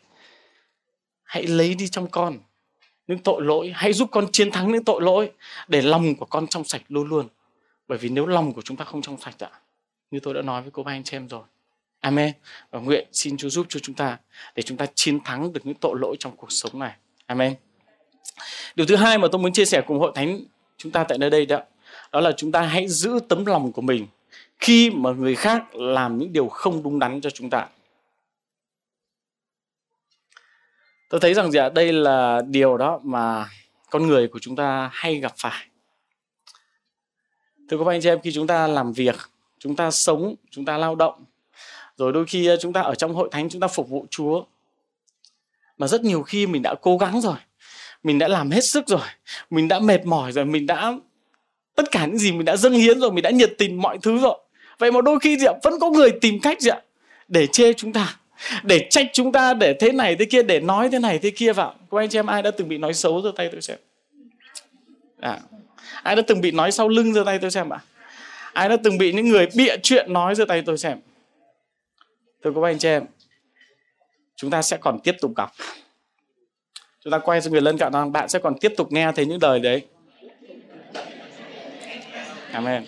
[1.24, 2.38] hãy lấy đi trong con
[3.08, 5.32] những tội lỗi, hãy giúp con chiến thắng những tội lỗi
[5.68, 7.28] để lòng của con trong sạch luôn luôn.
[7.88, 9.50] Bởi vì nếu lòng của chúng ta không trong sạch ạ,
[10.12, 11.44] như tôi đã nói với cô ba anh chị em rồi.
[12.00, 12.34] Amen.
[12.72, 14.18] Và nguyện xin chúa giúp cho chúng ta
[14.56, 16.96] để chúng ta chiến thắng được những tội lỗi trong cuộc sống này.
[17.26, 17.56] Amen.
[18.76, 20.40] Điều thứ hai mà tôi muốn chia sẻ cùng hội thánh
[20.78, 21.60] chúng ta tại nơi đây đó
[22.12, 24.08] đó là chúng ta hãy giữ tấm lòng của mình
[24.60, 27.68] khi mà người khác làm những điều không đúng đắn cho chúng ta.
[31.16, 31.70] Tôi thấy rằng gì ạ?
[31.70, 33.50] Đây là điều đó mà
[33.90, 35.66] con người của chúng ta hay gặp phải.
[37.70, 39.16] Thưa các anh chị em, khi chúng ta làm việc,
[39.60, 41.26] chúng ta sống, chúng ta lao động,
[41.98, 44.44] rồi đôi khi ờ, chúng ta ở trong hội thánh, chúng ta phục vụ chúa,
[45.78, 47.38] mà rất nhiều khi mình đã cố gắng rồi,
[48.04, 49.08] mình đã làm hết sức rồi,
[49.50, 50.94] mình đã mệt mỏi rồi, mình đã,
[51.76, 54.18] tất cả những gì mình đã dâng hiến rồi, mình đã nhiệt tình mọi thứ
[54.18, 54.38] rồi.
[54.80, 55.54] Vậy mà đôi khi gì ạ?
[55.64, 56.82] Vẫn có người tìm cách gì ạ?
[57.28, 58.18] Để chê chúng ta
[58.64, 61.54] để trách chúng ta để thế này thế kia để nói thế này thế kia
[61.54, 63.78] vào các anh chị em ai đã từng bị nói xấu giơ tay tôi xem
[65.20, 65.40] À.
[66.04, 67.80] Ai đã từng bị nói sau lưng giơ tay tôi xem ạ?
[68.54, 71.00] Ai đã từng bị những người bịa chuyện nói giơ tay tôi xem?
[72.44, 73.06] Thưa các anh chị em,
[74.36, 75.52] chúng ta sẽ còn tiếp tục gặp.
[77.04, 79.26] Chúng ta quay sang người lân cận rằng bạn sẽ còn tiếp tục nghe thấy
[79.26, 79.86] những lời đấy.
[82.52, 82.86] Amen.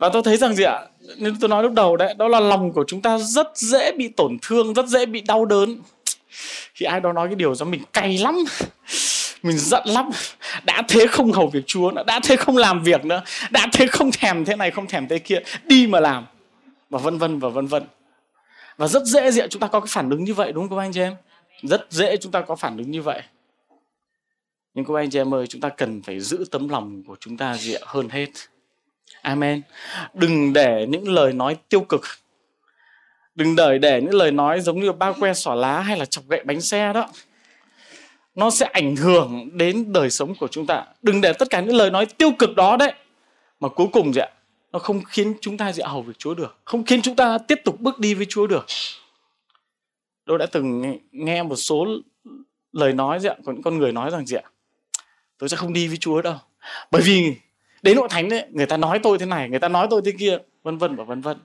[0.00, 0.80] Và tôi thấy rằng gì ạ?
[1.16, 4.08] nên tôi nói lúc đầu đấy, đó là lòng của chúng ta rất dễ bị
[4.08, 5.80] tổn thương, rất dễ bị đau đớn.
[6.74, 8.44] Khi ai đó nói cái điều cho mình cay lắm,
[9.42, 10.10] mình giận lắm.
[10.64, 13.86] Đã thế không hầu việc Chúa nữa, đã thế không làm việc nữa, đã thế
[13.86, 16.26] không thèm thế này, không thèm thế kia, đi mà làm.
[16.90, 17.82] Và vân vân và vân vân.
[18.76, 20.78] Và rất dễ gì ạ, chúng ta có cái phản ứng như vậy đúng không
[20.78, 21.14] các anh chị em?
[21.62, 23.22] Rất dễ chúng ta có phản ứng như vậy.
[24.74, 27.36] Nhưng các anh chị em ơi, chúng ta cần phải giữ tấm lòng của chúng
[27.36, 28.28] ta dịa hơn hết
[29.22, 29.62] Amen.
[30.14, 32.02] Đừng để những lời nói tiêu cực.
[33.34, 36.24] Đừng đợi để những lời nói giống như bao que xỏ lá hay là chọc
[36.28, 37.08] gậy bánh xe đó.
[38.34, 40.84] Nó sẽ ảnh hưởng đến đời sống của chúng ta.
[41.02, 42.92] Đừng để tất cả những lời nói tiêu cực đó đấy,
[43.60, 44.28] Mà cuối cùng gì ạ,
[44.72, 46.58] Nó không khiến chúng ta gì hầu việc Chúa được.
[46.64, 48.66] Không khiến chúng ta tiếp tục bước đi với Chúa được.
[50.26, 51.86] Tôi đã từng nghe một số
[52.72, 54.42] lời nói gì ạ Có những con người nói rằng gì ạ,
[55.38, 56.36] Tôi sẽ không đi với Chúa đâu.
[56.90, 57.34] Bởi vì
[57.82, 60.12] đến hội thánh đấy người ta nói tôi thế này, người ta nói tôi thế
[60.18, 61.38] kia, vân vân và vân vân.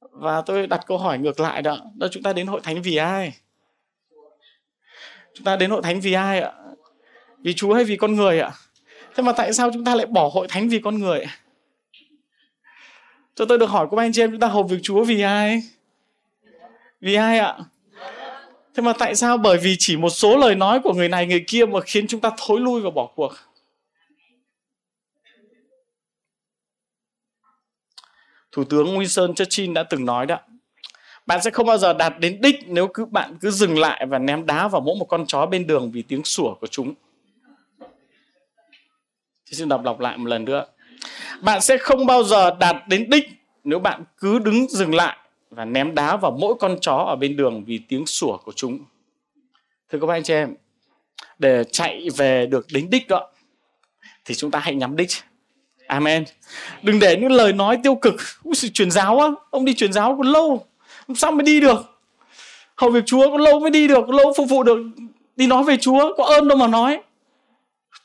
[0.00, 2.96] Và tôi đặt câu hỏi ngược lại đó đó, chúng ta đến hội thánh vì
[2.96, 3.32] ai?
[5.34, 6.52] Chúng ta đến hội thánh vì ai ạ?
[7.38, 8.50] Vì chúa hay vì con người ạ?
[9.14, 11.26] Thế mà tại sao chúng ta lại bỏ hội thánh vì con người?
[13.34, 15.62] Cho tôi được hỏi của anh chị em chúng ta hầu việc chúa vì ai?
[17.00, 17.58] Vì ai ạ?
[18.74, 21.44] Thế mà tại sao bởi vì chỉ một số lời nói của người này, người
[21.46, 23.32] kia mà khiến chúng ta thối lui và bỏ cuộc?
[28.52, 30.38] Thủ tướng Winston Churchill đã từng nói đó.
[31.26, 34.18] Bạn sẽ không bao giờ đạt đến đích nếu cứ bạn cứ dừng lại và
[34.18, 36.94] ném đá vào mỗi một con chó bên đường vì tiếng sủa của chúng.
[39.44, 40.66] Xin đọc đọc lại một lần nữa.
[41.40, 43.28] Bạn sẽ không bao giờ đạt đến đích
[43.64, 45.16] nếu bạn cứ đứng dừng lại
[45.50, 48.78] và ném đá vào mỗi con chó ở bên đường vì tiếng sủa của chúng.
[49.88, 50.54] Thưa các bạn chị em,
[51.38, 53.30] để chạy về được đến đích đó
[54.24, 55.08] thì chúng ta hãy nhắm đích
[55.88, 56.24] Amen.
[56.82, 58.14] Đừng để những lời nói tiêu cực.
[58.42, 60.66] Ui, sự truyền giáo á, ông đi truyền giáo còn lâu.
[61.16, 62.00] Sao mới đi được?
[62.76, 64.78] Hầu việc Chúa có lâu mới đi được, lâu phục vụ được.
[65.36, 67.02] Đi nói về Chúa, có ơn đâu mà nói.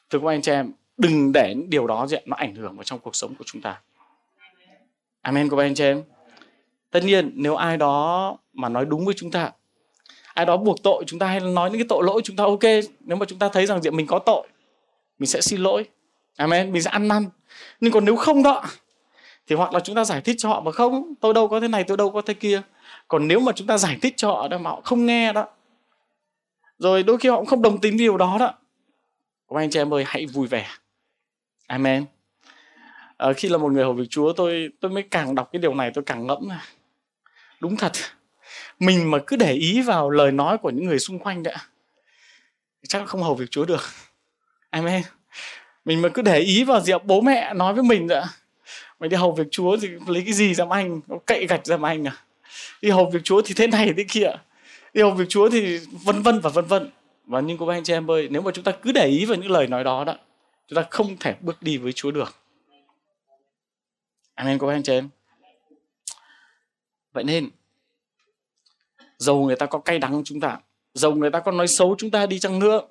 [0.09, 2.99] Thưa các anh chị em, đừng để những điều đó nó ảnh hưởng vào trong
[2.99, 3.81] cuộc sống của chúng ta.
[5.21, 6.03] Amen các anh chị em.
[6.91, 9.51] Tất nhiên nếu ai đó mà nói đúng với chúng ta
[10.33, 12.63] ai đó buộc tội chúng ta hay nói những cái tội lỗi chúng ta ok
[12.99, 14.47] nếu mà chúng ta thấy rằng diện mình có tội
[15.19, 15.85] mình sẽ xin lỗi
[16.35, 17.25] amen mình sẽ ăn năn
[17.79, 18.63] nhưng còn nếu không đó
[19.47, 21.67] thì hoặc là chúng ta giải thích cho họ mà không tôi đâu có thế
[21.67, 22.61] này tôi đâu có thế kia.
[23.07, 25.47] Còn nếu mà chúng ta giải thích cho họ đó mà họ không nghe đó
[26.79, 28.53] rồi đôi khi họ cũng không đồng tình điều đó đó
[29.49, 30.67] các anh chị em ơi hãy vui vẻ.
[31.67, 32.05] Amen.
[33.17, 35.73] À, khi là một người hầu việc chúa tôi tôi mới càng đọc cái điều
[35.73, 36.65] này tôi càng ngẫm là
[37.59, 37.91] đúng thật
[38.79, 41.55] mình mà cứ để ý vào lời nói của những người xung quanh đã
[42.87, 43.81] chắc không hầu việc chúa được.
[44.69, 45.03] Amen
[45.85, 48.29] mình mà cứ để ý vào gì bố mẹ nói với mình đã
[48.99, 52.07] mày đi hầu việc chúa thì lấy cái gì dám anh cậy gạch dám anh
[52.07, 52.15] à?
[52.81, 54.31] Đi hầu việc chúa thì thế này thế kia.
[54.93, 56.89] Đi hầu việc chúa thì vân vân và vân vân.
[57.25, 59.25] Và nhưng cô bác anh chị em ơi, nếu mà chúng ta cứ để ý
[59.25, 60.15] vào những lời nói đó đó,
[60.67, 62.35] chúng ta không thể bước đi với chúa được.
[64.35, 65.09] Amen cô bác anh chị em.
[67.13, 67.49] Vậy nên,
[69.17, 70.57] dầu người ta có cay đắng chúng ta,
[70.93, 72.81] dầu người ta có nói xấu chúng ta đi chăng nữa,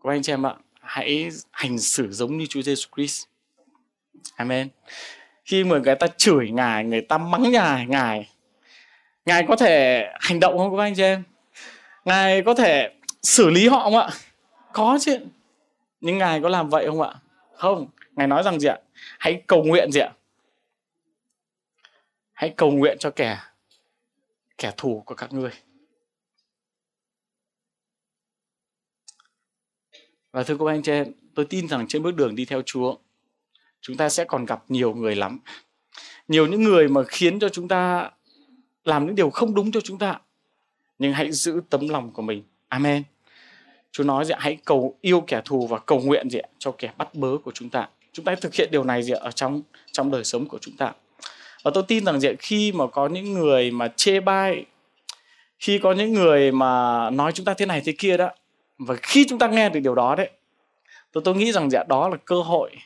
[0.00, 3.26] cô anh chị em ạ hãy hành xử giống như Chúa Giêsu Christ.
[4.36, 4.68] Amen.
[5.44, 8.28] Khi mà người ta chửi Ngài, người ta mắng Ngài, Ngài
[9.26, 11.22] Ngài có thể hành động không các anh chị em?
[12.04, 14.08] Ngài có thể xử lý họ không ạ?
[14.72, 15.18] Có chứ.
[16.00, 17.14] Nhưng Ngài có làm vậy không ạ?
[17.54, 17.86] Không.
[18.12, 18.78] Ngài nói rằng gì ạ?
[19.18, 20.10] Hãy cầu nguyện gì ạ?
[22.32, 23.38] Hãy cầu nguyện cho kẻ
[24.58, 25.50] kẻ thù của các ngươi.
[30.34, 32.96] Và thưa các anh chị em, tôi tin rằng trên bước đường đi theo Chúa,
[33.80, 35.38] chúng ta sẽ còn gặp nhiều người lắm.
[36.28, 38.10] Nhiều những người mà khiến cho chúng ta
[38.84, 40.20] làm những điều không đúng cho chúng ta.
[40.98, 42.42] Nhưng hãy giữ tấm lòng của mình.
[42.68, 43.02] Amen.
[43.92, 47.14] Chúa nói gì hãy cầu yêu kẻ thù và cầu nguyện gì cho kẻ bắt
[47.14, 47.88] bớ của chúng ta.
[48.12, 50.76] Chúng ta hãy thực hiện điều này gì ở trong trong đời sống của chúng
[50.76, 50.92] ta.
[51.64, 54.64] Và tôi tin rằng gì khi mà có những người mà chê bai,
[55.58, 58.30] khi có những người mà nói chúng ta thế này thế kia đó,
[58.78, 60.30] và khi chúng ta nghe được điều đó đấy,
[61.12, 62.76] tôi tôi nghĩ rằng dạ đó là cơ hội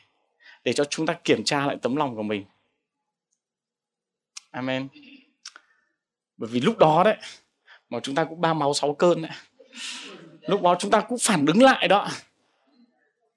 [0.64, 2.44] để cho chúng ta kiểm tra lại tấm lòng của mình.
[4.50, 4.88] Amen.
[6.36, 7.16] Bởi vì lúc đó đấy,
[7.90, 9.30] mà chúng ta cũng ba máu sáu cơn đấy,
[10.40, 12.08] lúc đó chúng ta cũng phản ứng lại đó,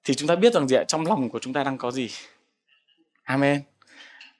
[0.03, 2.09] thì chúng ta biết rằng gì ạ trong lòng của chúng ta đang có gì.
[3.23, 3.61] Amen.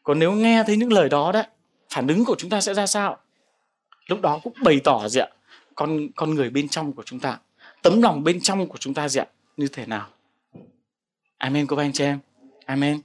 [0.03, 1.43] Còn nếu nghe thấy những lời đó đấy,
[1.89, 3.17] phản ứng của chúng ta sẽ ra sao?
[4.07, 5.27] Lúc đó cũng bày tỏ gì ạ
[5.75, 7.39] con con người bên trong của chúng ta
[7.81, 9.25] tấm lòng bên trong của chúng ta gì ạ?
[9.57, 10.07] Như thế nào?
[11.37, 12.19] Amen cô anh chị em.
[12.65, 13.01] Amen.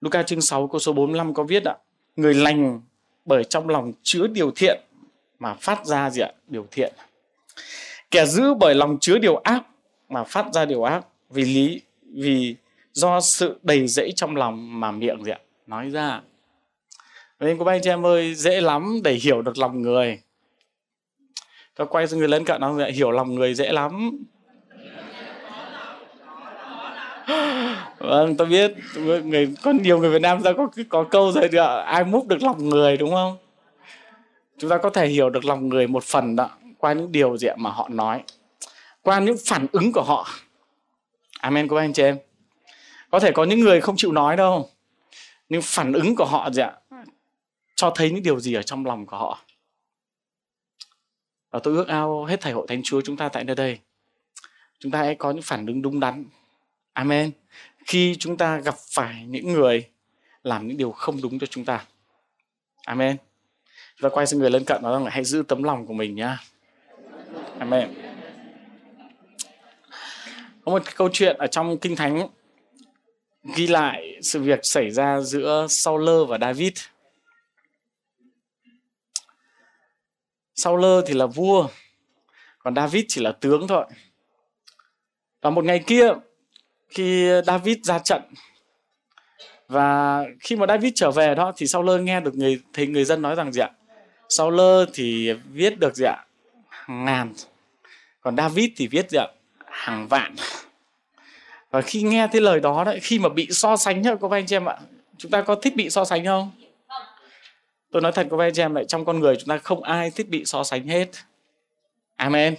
[0.00, 1.76] Luca chương 6 câu số 45 có viết ạ,
[2.16, 2.80] người lành
[3.24, 4.80] bởi trong lòng chứa điều thiện
[5.38, 6.32] mà phát ra gì ạ?
[6.48, 6.92] Điều thiện.
[8.10, 9.62] Kẻ giữ bởi lòng chứa điều ác
[10.08, 12.56] mà phát ra điều ác, vì lý, vì
[12.92, 15.38] do sự đầy dẫy trong lòng mà miệng gì ạ?
[15.66, 16.20] Nói ra.
[17.40, 20.20] Nên cô anh chị em ơi, dễ lắm để hiểu được lòng người
[21.76, 24.18] ta quay sang người lân cận nó hiểu lòng người dễ lắm.
[27.98, 28.74] Vâng tôi biết
[29.24, 31.82] người có nhiều người Việt Nam ta có có câu rồi ạ.
[31.86, 33.36] Ai múc được lòng người đúng không?
[34.58, 37.48] Chúng ta có thể hiểu được lòng người một phần đó qua những điều gì
[37.56, 38.22] mà họ nói
[39.02, 40.28] qua những phản ứng của họ.
[41.40, 42.18] Amen các anh chị em.
[43.10, 44.68] Có thể có những người không chịu nói đâu
[45.52, 46.72] nhưng phản ứng của họ gì ạ
[47.74, 49.38] cho thấy những điều gì ở trong lòng của họ
[51.52, 53.78] và tôi ước ao hết thầy hội thánh chúa chúng ta tại nơi đây.
[54.78, 56.24] Chúng ta hãy có những phản ứng đúng đắn.
[56.92, 57.30] Amen.
[57.86, 59.84] Khi chúng ta gặp phải những người
[60.42, 61.84] làm những điều không đúng cho chúng ta.
[62.86, 63.16] Amen.
[63.96, 66.14] Chúng ta quay sang người lân cận, nói rằng hãy giữ tấm lòng của mình
[66.14, 66.38] nhá.
[67.58, 67.94] Amen.
[70.64, 72.28] Có một câu chuyện ở trong kinh thánh
[73.56, 76.72] ghi lại sự việc xảy ra giữa Saul và David.
[80.62, 81.68] Sau lơ thì là vua,
[82.58, 83.84] còn David chỉ là tướng thôi.
[85.42, 86.08] Và một ngày kia
[86.88, 88.22] khi David ra trận
[89.68, 93.04] và khi mà David trở về đó thì Sau lơ nghe được người thấy người
[93.04, 93.70] dân nói rằng gì ạ?
[94.50, 96.24] lơ thì viết được gì ạ?
[96.68, 97.32] Hàng ngàn.
[98.20, 99.26] Còn David thì viết gì ạ?
[99.66, 100.34] Hàng vạn
[101.70, 104.46] và khi nghe thấy lời đó đấy khi mà bị so sánh nhá các anh
[104.46, 104.76] chị em ạ
[105.18, 106.50] chúng ta có thích bị so sánh không
[107.92, 110.10] tôi nói thật các anh chị em lại trong con người chúng ta không ai
[110.10, 111.08] thích bị so sánh hết.
[112.16, 112.56] Amen.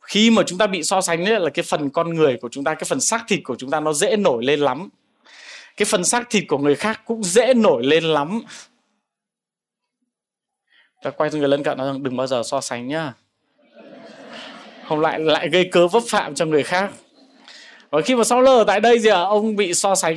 [0.00, 2.64] Khi mà chúng ta bị so sánh ấy là cái phần con người của chúng
[2.64, 4.88] ta cái phần xác thịt của chúng ta nó dễ nổi lên lắm.
[5.76, 8.42] Cái phần xác thịt của người khác cũng dễ nổi lên lắm.
[11.02, 13.12] Ta quay sang người lân cận nói rằng đừng bao giờ so sánh nhá.
[14.88, 16.90] Không lại lại gây cớ vấp phạm cho người khác.
[17.90, 20.16] Và khi mà Saul ở tại đây gì à, ông bị so sánh.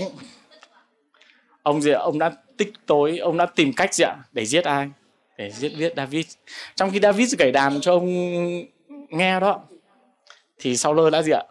[1.63, 4.15] Ông gì à, ông đã tích tối ông đã tìm cách gì ạ?
[4.31, 4.89] Để giết ai?
[5.37, 6.25] Để giết viết David.
[6.75, 8.07] Trong khi David gảy đàn cho ông
[9.09, 9.59] nghe đó
[10.59, 11.43] thì sau lơ đã gì ạ?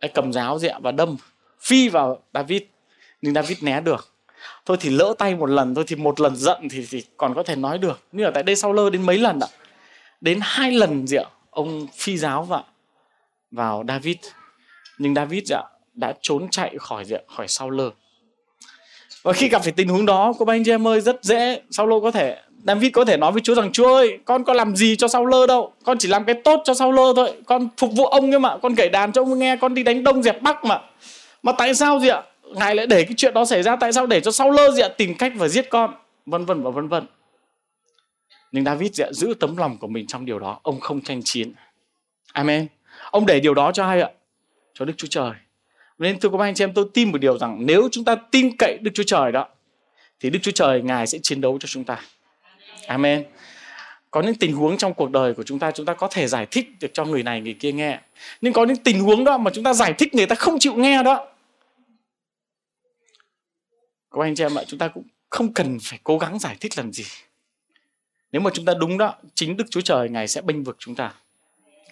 [0.00, 0.78] Đã cầm giáo gì ạ?
[0.82, 1.16] Và đâm
[1.60, 2.62] phi vào David.
[3.22, 4.08] Nhưng David né được.
[4.66, 7.42] Thôi thì lỡ tay một lần thôi thì một lần giận thì, thì còn có
[7.42, 8.00] thể nói được.
[8.12, 9.48] Nhưng ở tại đây sau lơ đến mấy lần ạ?
[10.20, 11.24] Đến hai lần gì ạ?
[11.50, 12.64] Ông phi giáo vào
[13.50, 14.16] vào David.
[14.98, 15.62] Nhưng David ạ
[15.94, 17.04] đã trốn chạy khỏi
[17.36, 17.90] khỏi sau lơ
[19.22, 21.86] và khi gặp phải tình huống đó, cô anh chị em ơi, rất dễ sau
[21.86, 24.76] lô có thể, David có thể nói với Chúa rằng, Chúa ơi, con có làm
[24.76, 25.72] gì cho sau lơ đâu?
[25.84, 27.32] Con chỉ làm cái tốt cho sau lơ thôi.
[27.46, 28.56] Con phục vụ ông ấy mà.
[28.62, 29.56] Con kể đàn cho ông nghe.
[29.56, 30.80] Con đi đánh đông dẹp bắc mà.
[31.42, 32.22] Mà tại sao gì ạ?
[32.54, 33.76] Ngài lại để cái chuyện đó xảy ra.
[33.76, 34.88] Tại sao để cho sau lơ gì ạ?
[34.98, 35.94] Tìm cách và giết con.
[36.26, 37.06] Vân vân và vân vân.
[38.52, 39.12] Nhưng David gì ạ?
[39.12, 40.60] Giữ tấm lòng của mình trong điều đó.
[40.62, 41.52] Ông không tranh chiến.
[42.32, 42.66] Amen.
[43.10, 44.10] Ông để điều đó cho ai ạ?
[44.74, 45.30] Cho Đức Chúa Trời
[46.02, 48.56] nên thưa các anh chị em tôi tin một điều rằng nếu chúng ta tin
[48.56, 49.48] cậy Đức Chúa Trời đó
[50.20, 52.00] thì Đức Chúa Trời Ngài sẽ chiến đấu cho chúng ta.
[52.86, 53.24] Amen.
[54.10, 56.46] Có những tình huống trong cuộc đời của chúng ta chúng ta có thể giải
[56.50, 58.00] thích được cho người này người kia nghe.
[58.40, 60.74] Nhưng có những tình huống đó mà chúng ta giải thích người ta không chịu
[60.74, 61.26] nghe đó.
[64.10, 66.72] Các anh chị em ạ, chúng ta cũng không cần phải cố gắng giải thích
[66.76, 67.04] làm gì.
[68.32, 70.94] Nếu mà chúng ta đúng đó, chính Đức Chúa Trời Ngài sẽ bênh vực chúng
[70.94, 71.14] ta.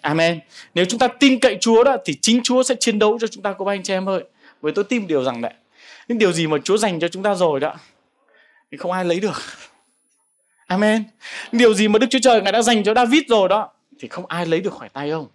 [0.01, 0.39] Amen.
[0.73, 3.43] Nếu chúng ta tin cậy Chúa đó thì chính Chúa sẽ chiến đấu cho chúng
[3.43, 4.23] ta cô anh chị em ơi.
[4.61, 5.53] Bởi tôi tin điều rằng đấy,
[6.07, 7.75] những điều gì mà Chúa dành cho chúng ta rồi đó
[8.71, 9.41] thì không ai lấy được.
[10.67, 11.03] Amen.
[11.51, 14.25] Điều gì mà Đức Chúa Trời Ngài đã dành cho David rồi đó thì không
[14.25, 15.27] ai lấy được khỏi tay ông.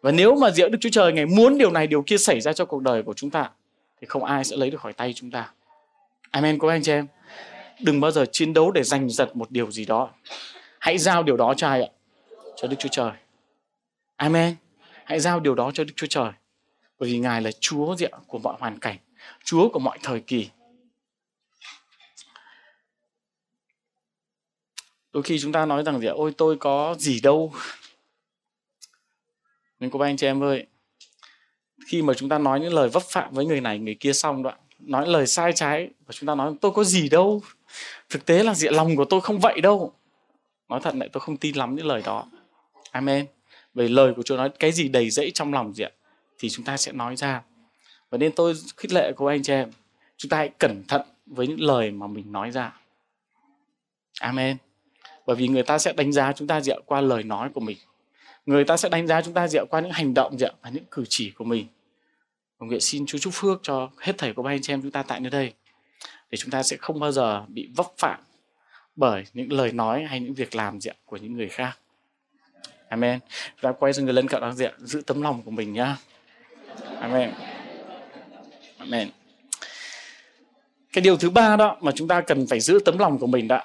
[0.00, 2.52] Và nếu mà giữa Đức Chúa Trời Ngài muốn điều này điều kia xảy ra
[2.52, 3.50] cho cuộc đời của chúng ta
[4.00, 5.50] thì không ai sẽ lấy được khỏi tay chúng ta.
[6.30, 7.06] Amen cô anh chị em.
[7.80, 10.10] Đừng bao giờ chiến đấu để giành giật một điều gì đó.
[10.78, 11.88] Hãy giao điều đó cho ai ạ?
[12.56, 13.12] Cho Đức Chúa Trời.
[14.16, 14.56] Amen.
[15.04, 16.32] Hãy giao điều đó cho Đức Chúa Trời.
[16.98, 18.98] Bởi vì Ngài là Chúa diện của mọi hoàn cảnh,
[19.44, 20.50] Chúa của mọi thời kỳ.
[25.12, 27.52] Đôi khi chúng ta nói rằng gì ôi tôi có gì đâu.
[29.80, 30.66] Nhưng cô ba anh chị em ơi,
[31.86, 34.42] khi mà chúng ta nói những lời vấp phạm với người này người kia xong
[34.42, 37.42] đoạn nói lời sai trái và chúng ta nói tôi có gì đâu
[38.08, 39.92] thực tế là diện lòng của tôi không vậy đâu
[40.68, 42.26] nói thật lại tôi không tin lắm những lời đó
[42.94, 43.26] amen.
[43.74, 45.90] Về lời của Chúa nói, cái gì đầy dẫy trong lòng gì ạ,
[46.38, 47.42] thì chúng ta sẽ nói ra.
[48.10, 49.70] Và nên tôi khích lệ của anh chị em,
[50.16, 52.72] chúng ta hãy cẩn thận với những lời mà mình nói ra.
[54.20, 54.56] Amen.
[55.26, 57.76] Bởi vì người ta sẽ đánh giá chúng ta dựa qua lời nói của mình.
[58.46, 60.84] Người ta sẽ đánh giá chúng ta dựa qua những hành động dựa và những
[60.90, 61.66] cử chỉ của mình.
[62.58, 64.90] Và nguyện xin Chúa chúc phước cho hết thảy của ba anh chị em chúng
[64.90, 65.52] ta tại nơi đây,
[66.30, 68.20] để chúng ta sẽ không bao giờ bị vấp phạm
[68.96, 71.78] bởi những lời nói hay những việc làm diện của những người khác.
[72.88, 73.20] Amen.
[73.46, 75.96] Chúng ta quay sang người lân cận đang diện giữ tấm lòng của mình nhá.
[77.00, 77.30] Amen.
[78.78, 79.10] Amen.
[80.92, 83.48] Cái điều thứ ba đó mà chúng ta cần phải giữ tấm lòng của mình
[83.48, 83.60] đó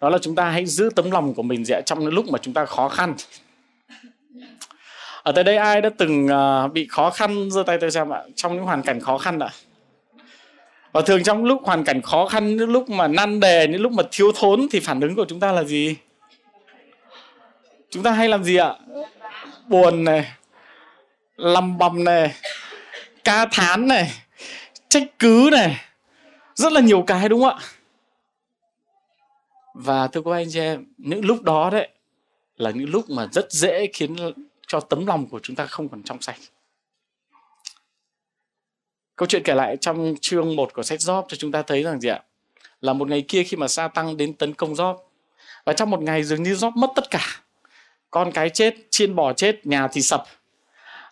[0.00, 2.38] đó là chúng ta hãy giữ tấm lòng của mình dạ, trong những lúc mà
[2.42, 3.14] chúng ta khó khăn
[5.22, 8.22] ở tại đây ai đã từng à, bị khó khăn giơ tay tôi xem ạ
[8.34, 9.48] trong những hoàn cảnh khó khăn ạ
[10.92, 13.92] và thường trong lúc hoàn cảnh khó khăn những lúc mà năn đề những lúc
[13.92, 15.96] mà thiếu thốn thì phản ứng của chúng ta là gì
[17.94, 18.74] chúng ta hay làm gì ạ?
[19.68, 20.32] Buồn này,
[21.36, 22.34] lầm bầm này,
[23.24, 24.12] ca thán này,
[24.88, 25.80] trách cứ này.
[26.54, 27.64] Rất là nhiều cái đúng không ạ?
[29.74, 31.88] Và thưa các anh chị em, những lúc đó đấy
[32.56, 34.16] là những lúc mà rất dễ khiến
[34.66, 36.38] cho tấm lòng của chúng ta không còn trong sạch.
[39.16, 42.00] Câu chuyện kể lại trong chương 1 của sách Job cho chúng ta thấy rằng
[42.00, 42.22] gì ạ?
[42.80, 44.96] Là một ngày kia khi mà sa tăng đến tấn công Job.
[45.64, 47.43] Và trong một ngày dường như Job mất tất cả
[48.14, 50.24] con cái chết, chiên bò chết, nhà thì sập.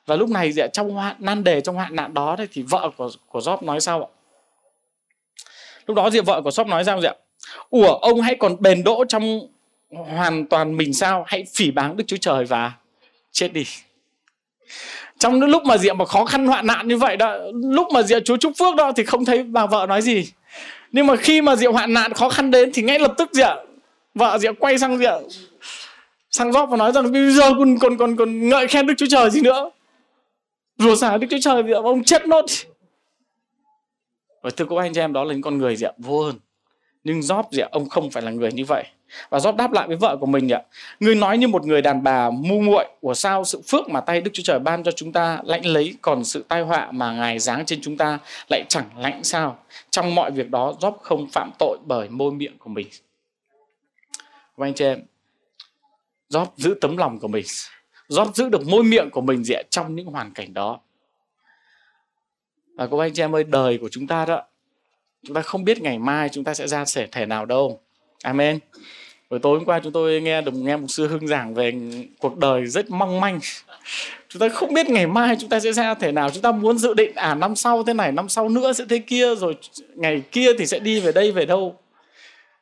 [0.07, 3.11] Và lúc này dạ, trong hoạn, nan đề trong hoạn nạn đó thì vợ của
[3.29, 4.09] của Job nói sao ạ?
[5.87, 7.15] Lúc đó thì vợ của Job nói sao ạ
[7.71, 9.41] ủa, ông hãy còn bền đỗ trong
[9.91, 11.25] hoàn toàn mình sao?
[11.27, 12.73] Hãy phỉ báng Đức Chúa Trời và
[13.33, 13.65] chết đi.
[15.19, 18.03] Trong những lúc mà diệm mà khó khăn hoạn nạn như vậy đó, lúc mà
[18.03, 20.33] diệm chúa chúc phước đó thì không thấy bà vợ nói gì.
[20.93, 23.57] Nhưng mà khi mà diệm hoạn nạn khó khăn đến thì ngay lập tức diệm
[24.15, 25.23] vợ diệm quay sang diệm
[26.33, 29.07] sang rót và nói rằng bây giờ còn còn còn còn ngợi khen đức chúa
[29.11, 29.71] trời gì nữa
[30.79, 32.45] rủa xả đức chúa trời gì ông chết nốt
[34.43, 36.39] và thưa các anh chị em đó là những con người diệm vô hơn
[37.05, 37.69] nhưng Job ạ?
[37.71, 38.85] ông không phải là người như vậy
[39.31, 40.63] và Job đáp lại với vợ của mình ạ.
[41.01, 44.21] Ngươi nói như một người đàn bà ngu muội của sao sự phước mà tay
[44.21, 47.39] Đức Chúa Trời ban cho chúng ta lãnh lấy còn sự tai họa mà Ngài
[47.39, 48.19] giáng trên chúng ta
[48.51, 49.59] lại chẳng lãnh sao.
[49.91, 52.87] Trong mọi việc đó Job không phạm tội bởi môi miệng của mình.
[54.57, 54.99] Các anh chị em,
[56.33, 57.45] Job giữ tấm lòng của mình.
[58.09, 60.81] Job giữ được môi miệng của mình dễ trong những hoàn cảnh đó.
[62.75, 64.43] Và các anh chị em ơi, đời của chúng ta đó,
[65.27, 67.81] chúng ta không biết ngày mai chúng ta sẽ ra sẻ thể nào đâu.
[68.23, 68.59] Amen.
[69.31, 71.73] Buổi tối hôm qua chúng tôi nghe được nghe một sư Hưng giảng về
[72.19, 73.41] cuộc đời rất mong manh.
[74.29, 76.31] Chúng ta không biết ngày mai chúng ta sẽ ra thể nào.
[76.31, 78.99] Chúng ta muốn dự định à năm sau thế này, năm sau nữa sẽ thế
[78.99, 79.57] kia rồi
[79.95, 81.82] ngày kia thì sẽ đi về đây về đâu.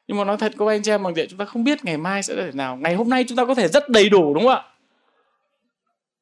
[0.09, 1.97] Nhưng mà nói thật các anh chị em bằng điện chúng ta không biết ngày
[1.97, 2.77] mai sẽ thế nào.
[2.77, 4.63] Ngày hôm nay chúng ta có thể rất đầy đủ đúng không ạ?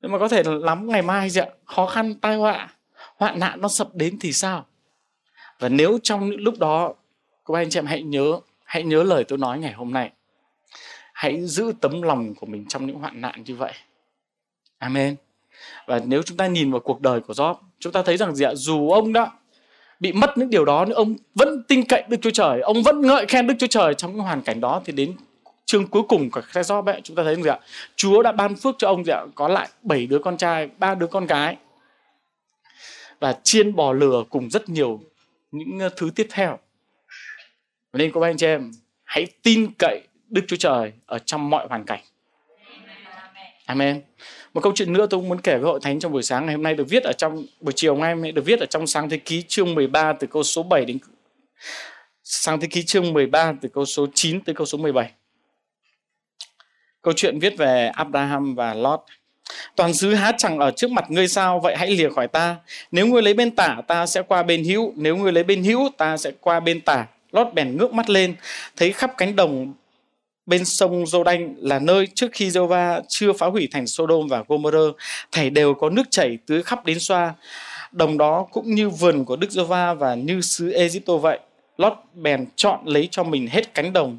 [0.03, 1.47] Nhưng mà có thể lắm ngày mai gì ạ?
[1.65, 2.69] Khó khăn, tai họa,
[3.17, 4.67] hoạn nạn nó sập đến thì sao?
[5.59, 6.95] Và nếu trong những lúc đó
[7.49, 10.13] các anh chị em hãy nhớ hãy nhớ lời tôi nói ngày hôm nay
[11.13, 13.73] hãy giữ tấm lòng của mình trong những hoạn nạn như vậy
[14.79, 15.17] amen
[15.87, 18.45] và nếu chúng ta nhìn vào cuộc đời của Job chúng ta thấy rằng gì
[18.45, 19.38] ạ dù ông đó
[20.01, 23.01] bị mất những điều đó, nhưng ông vẫn tin cậy Đức Chúa Trời, ông vẫn
[23.01, 24.83] ngợi khen Đức Chúa Trời trong những hoàn cảnh đó.
[24.85, 25.13] Thì đến
[25.65, 27.59] chương cuối cùng của khai do mẹ chúng ta thấy gì ạ?
[27.97, 29.23] Chúa đã ban phước cho ông gì ạ?
[29.35, 31.57] Có lại bảy đứa con trai, ba đứa con gái
[33.21, 35.01] và chiên bò lừa cùng rất nhiều
[35.51, 36.59] những ờ, thứ tiếp theo.
[37.93, 38.71] Nên các anh chị em,
[39.05, 42.01] hãy tin cậy Đức Chúa Trời ở trong mọi hoàn cảnh.
[43.69, 44.01] Amen.
[44.55, 46.63] Một câu chuyện nữa tôi muốn kể với hội thánh trong buổi sáng ngày hôm
[46.63, 49.11] nay được viết ở trong buổi chiều ngày hôm nay được viết ở trong sáng
[49.11, 50.99] thế ký chương 13 từ câu số 7 đến
[52.25, 55.11] sáng thế ký chương 13 từ câu số 9 tới câu số 17.
[57.03, 59.05] Câu chuyện viết về Abraham và Lot.
[59.77, 62.57] Toàn xứ hát chẳng ở trước mặt ngươi sao vậy hãy lìa khỏi ta.
[62.91, 65.89] Nếu ngươi lấy bên tả ta sẽ qua bên hữu, nếu ngươi lấy bên hữu
[65.97, 67.07] ta sẽ qua bên tả.
[67.33, 68.35] Lót bèn ngước mắt lên,
[68.77, 69.75] thấy khắp cánh đồng
[70.49, 74.45] bên sông Giô-đanh là nơi trước khi giê va chưa phá hủy thành Sodom và
[74.49, 74.95] Gomorrah,
[75.33, 77.35] thảy đều có nước chảy tưới khắp đến xoa.
[77.93, 81.39] Đồng đó cũng như vườn của Đức giê va và như xứ Egypto vậy.
[81.79, 84.19] Lót bèn chọn lấy cho mình hết cánh đồng,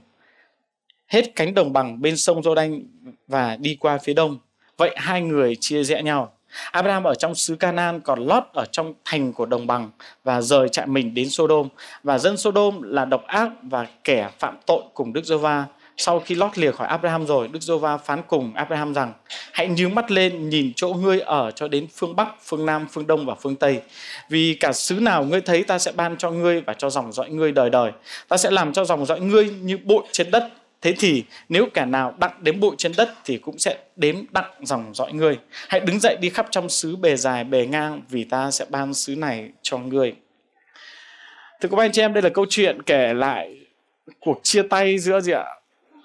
[1.07, 2.81] hết cánh đồng bằng bên sông Giô-đanh
[3.27, 4.37] và đi qua phía đông.
[4.77, 6.33] Vậy hai người chia rẽ nhau.
[6.71, 9.89] Abraham ở trong xứ Canaan còn Lot ở trong thành của đồng bằng
[10.23, 11.67] và rời trại mình đến Sodom
[12.03, 15.65] và dân Sodom là độc ác và kẻ phạm tội cùng Đức Giê-va.
[16.01, 19.13] Sau khi lót lìa khỏi Abraham rồi, Đức Giê-va phán cùng Abraham rằng:
[19.51, 23.07] Hãy nhướng mắt lên nhìn chỗ ngươi ở cho đến phương Bắc, phương Nam, phương
[23.07, 23.81] Đông và phương Tây.
[24.29, 27.29] Vì cả xứ nào ngươi thấy ta sẽ ban cho ngươi và cho dòng dõi
[27.29, 27.91] ngươi đời đời.
[28.27, 30.49] Ta sẽ làm cho dòng dõi ngươi như bụi trên đất
[30.81, 34.51] Thế thì nếu kẻ nào đặng đếm bụi trên đất thì cũng sẽ đếm đặng
[34.61, 35.37] dòng dõi ngươi.
[35.67, 38.93] Hãy đứng dậy đi khắp trong xứ bề dài bề ngang vì ta sẽ ban
[38.93, 40.15] xứ này cho ngươi.
[41.61, 43.55] Thưa các anh chị em, đây là câu chuyện kể lại
[44.19, 45.58] cuộc chia tay giữa gì ạ?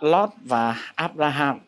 [0.04, 1.60] Lot và Abraham.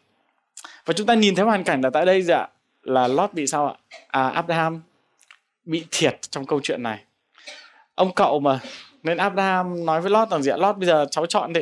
[0.85, 2.49] Và chúng ta nhìn thấy hoàn cảnh là tại đây gì ạ?
[2.83, 3.75] Là Lot bị sao ạ?
[4.09, 4.81] À, Abraham
[5.65, 7.05] bị thiệt trong câu chuyện này.
[7.95, 8.61] Ông cậu mà
[9.03, 10.57] nên Abraham nói với Lot rằng gì ạ?
[10.57, 11.61] Lot bây giờ cháu chọn đi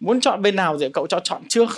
[0.00, 1.68] muốn chọn bên nào thì cậu cho chọn trước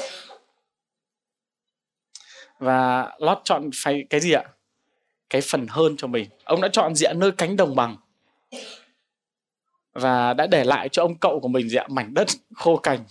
[2.58, 4.44] và Lot chọn phải cái gì ạ
[5.30, 7.96] cái phần hơn cho mình ông đã chọn diện nơi cánh đồng bằng
[9.92, 13.04] và đã để lại cho ông cậu của mình diện mảnh đất khô cành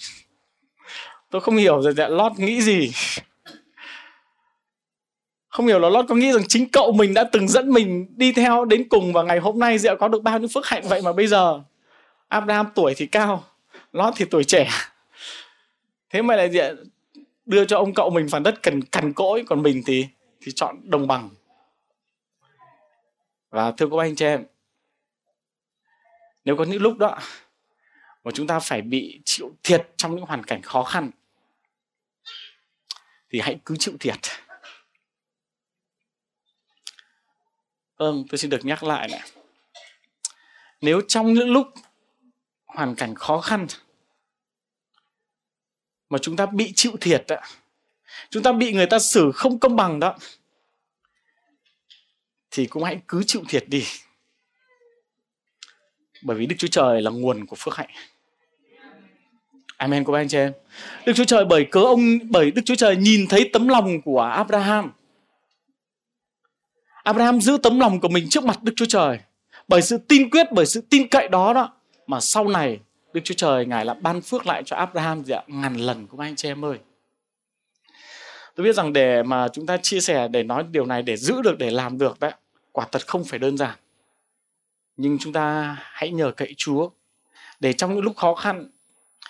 [1.29, 2.91] tôi không hiểu rồi diện lót nghĩ gì.
[5.49, 8.31] Không hiểu là lót có nghĩ rằng chính cậu mình đã từng dẫn mình đi
[8.31, 11.01] theo đến cùng và ngày hôm nay diện có được bao nhiêu phước hạnh vậy
[11.01, 11.61] mà bây giờ?
[12.27, 13.43] Abraham tuổi thì cao,
[13.91, 14.69] Lót thì tuổi trẻ.
[16.09, 16.83] Thế mà lại diện
[17.45, 20.07] đưa cho ông cậu mình phần đất cần, cằn cỗi, còn mình thì
[20.41, 21.29] thì chọn đồng bằng.
[23.49, 24.45] Và thưa các anh chị em,
[26.45, 27.19] nếu có những lúc đó
[28.23, 31.11] mà chúng ta phải bị chịu thiệt trong những hoàn cảnh khó khăn
[33.29, 34.19] thì hãy cứ chịu thiệt.
[37.97, 39.21] Vâng tôi xin được nhắc lại này.
[40.81, 41.67] Nếu trong những lúc
[42.65, 43.67] hoàn cảnh khó khăn
[46.09, 47.35] mà chúng ta bị chịu thiệt đó,
[48.29, 50.17] chúng ta bị người ta xử không công bằng đó
[52.51, 53.85] thì cũng hãy cứ chịu thiệt đi.
[56.21, 57.89] Bởi vì Đức Chúa Trời là nguồn của phước hạnh.
[59.79, 60.53] Amen của anh chị em.
[61.05, 61.99] Đức Chúa Trời bởi cớ ông
[62.29, 64.91] bởi Đức Chúa Trời nhìn thấy tấm lòng của Abraham.
[67.03, 69.19] Abraham giữ tấm lòng của mình trước mặt Đức Chúa Trời.
[69.67, 71.73] Bởi sự tin quyết, bởi sự tin cậy đó đó
[72.07, 72.79] mà sau này
[73.13, 75.43] Đức Chúa Trời Ngài là ban phước lại cho Abraham gì ạ?
[75.47, 76.77] Ngàn lần của anh chị em ơi.
[78.55, 81.41] Tôi biết rằng để mà chúng ta chia sẻ, để nói điều này, để giữ
[81.41, 82.31] được, để làm được đấy,
[82.71, 83.77] quả thật không phải đơn giản.
[84.97, 86.89] Nhưng chúng ta hãy nhờ cậy Chúa
[87.59, 88.69] để trong những lúc khó khăn,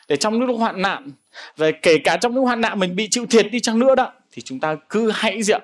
[0.10, 1.12] để trong lúc hoạn nạn,
[1.57, 4.14] và kể cả trong lúc hoạn nạn mình bị chịu thiệt đi chăng nữa đó,
[4.32, 5.62] thì chúng ta cứ hãy diện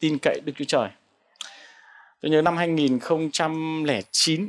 [0.00, 0.88] tin cậy Đức Chúa Trời.
[2.20, 4.48] Tôi nhớ năm 2009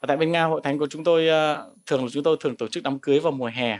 [0.00, 2.56] ở tại bên nga hội thánh của chúng tôi ờ, thường là chúng tôi thường
[2.56, 3.78] tổ chức đám cưới vào mùa hè.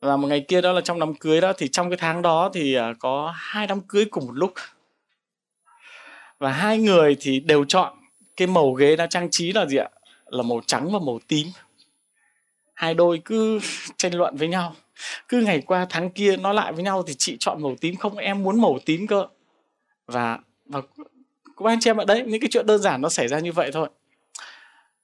[0.00, 2.50] Và một ngày kia đó là trong đám cưới đó thì trong cái tháng đó
[2.54, 4.52] thì ờ, có hai đám cưới cùng một lúc.
[6.38, 7.96] Và hai người thì đều chọn
[8.36, 9.88] cái màu ghế đã trang trí là gì ạ?
[10.26, 11.46] Là màu trắng và màu tím
[12.78, 13.58] hai đôi cứ
[13.96, 14.74] tranh luận với nhau.
[15.28, 18.16] Cứ ngày qua tháng kia nói lại với nhau thì chị chọn màu tím, không
[18.16, 19.26] em muốn màu tím cơ.
[20.06, 20.80] Và và
[21.56, 23.52] các anh chị em ạ, đấy, những cái chuyện đơn giản nó xảy ra như
[23.52, 23.88] vậy thôi.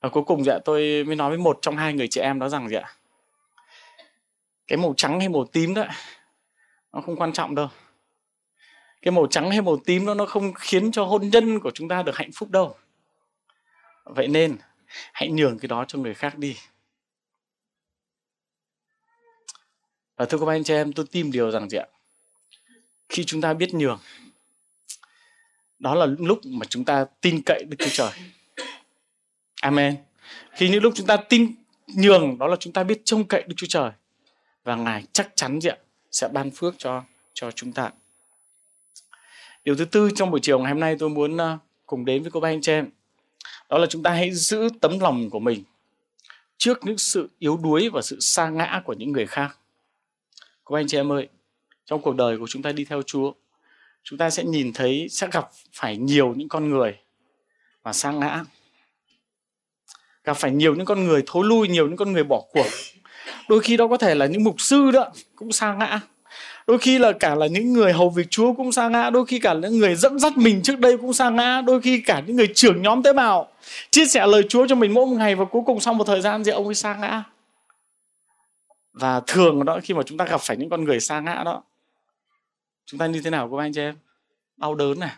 [0.00, 2.48] Và cuối cùng dạ tôi mới nói với một trong hai người chị em đó
[2.48, 2.92] rằng gì ạ?
[4.66, 5.84] Cái màu trắng hay màu tím đó,
[6.92, 7.68] nó không quan trọng đâu.
[9.02, 11.88] Cái màu trắng hay màu tím đó, nó không khiến cho hôn nhân của chúng
[11.88, 12.76] ta được hạnh phúc đâu.
[14.04, 14.56] Vậy nên,
[15.12, 16.56] hãy nhường cái đó cho người khác đi.
[20.16, 21.86] Và thưa các anh chị em, tôi tin điều rằng gì ạ
[23.08, 23.98] khi chúng ta biết nhường,
[25.78, 28.10] đó là lúc mà chúng ta tin cậy Đức Chúa Trời.
[29.60, 29.96] Amen.
[30.52, 31.54] Khi những lúc chúng ta tin
[31.86, 33.90] nhường, đó là chúng ta biết trông cậy Đức Chúa Trời
[34.64, 35.76] và Ngài chắc chắn gì ạ
[36.10, 37.02] sẽ ban phước cho
[37.34, 37.90] cho chúng ta.
[39.64, 42.30] Điều thứ tư trong buổi chiều ngày hôm nay tôi muốn ờ, cùng đến với
[42.30, 42.90] cô ba anh chị em
[43.68, 45.64] đó là chúng ta hãy giữ tấm lòng của mình
[46.56, 49.58] trước những sự yếu đuối và sự sa ngã của những người khác.
[50.64, 51.28] Cô anh chị em ơi,
[51.86, 53.32] trong cuộc đời của chúng ta đi theo Chúa
[54.04, 56.94] chúng ta sẽ nhìn thấy sẽ gặp phải nhiều những con người
[57.84, 58.44] mà sa ngã.
[60.24, 62.66] Gặp phải nhiều những con người thối lui nhiều những con người bỏ cuộc.
[63.48, 66.00] Đôi khi đó có thể là những mục sư đó cũng sa ngã.
[66.66, 69.10] Đôi khi là cả là những người hầu việc chúa cũng sa ngã.
[69.10, 71.60] Đôi khi cả những người dẫn dắt mình trước đây cũng sa ngã.
[71.60, 73.48] Đôi khi cả những người trưởng nhóm tế bào
[73.90, 76.20] chia sẻ lời chúa cho mình mỗi một ngày và cuối cùng sau một thời
[76.20, 77.22] gian thì ông ấy sa ngã
[78.94, 81.62] và thường đó, khi mà chúng ta gặp phải những con người xa ngã đó,
[82.86, 83.96] chúng ta như thế nào các anh chị em?
[84.56, 85.10] Đau đớn này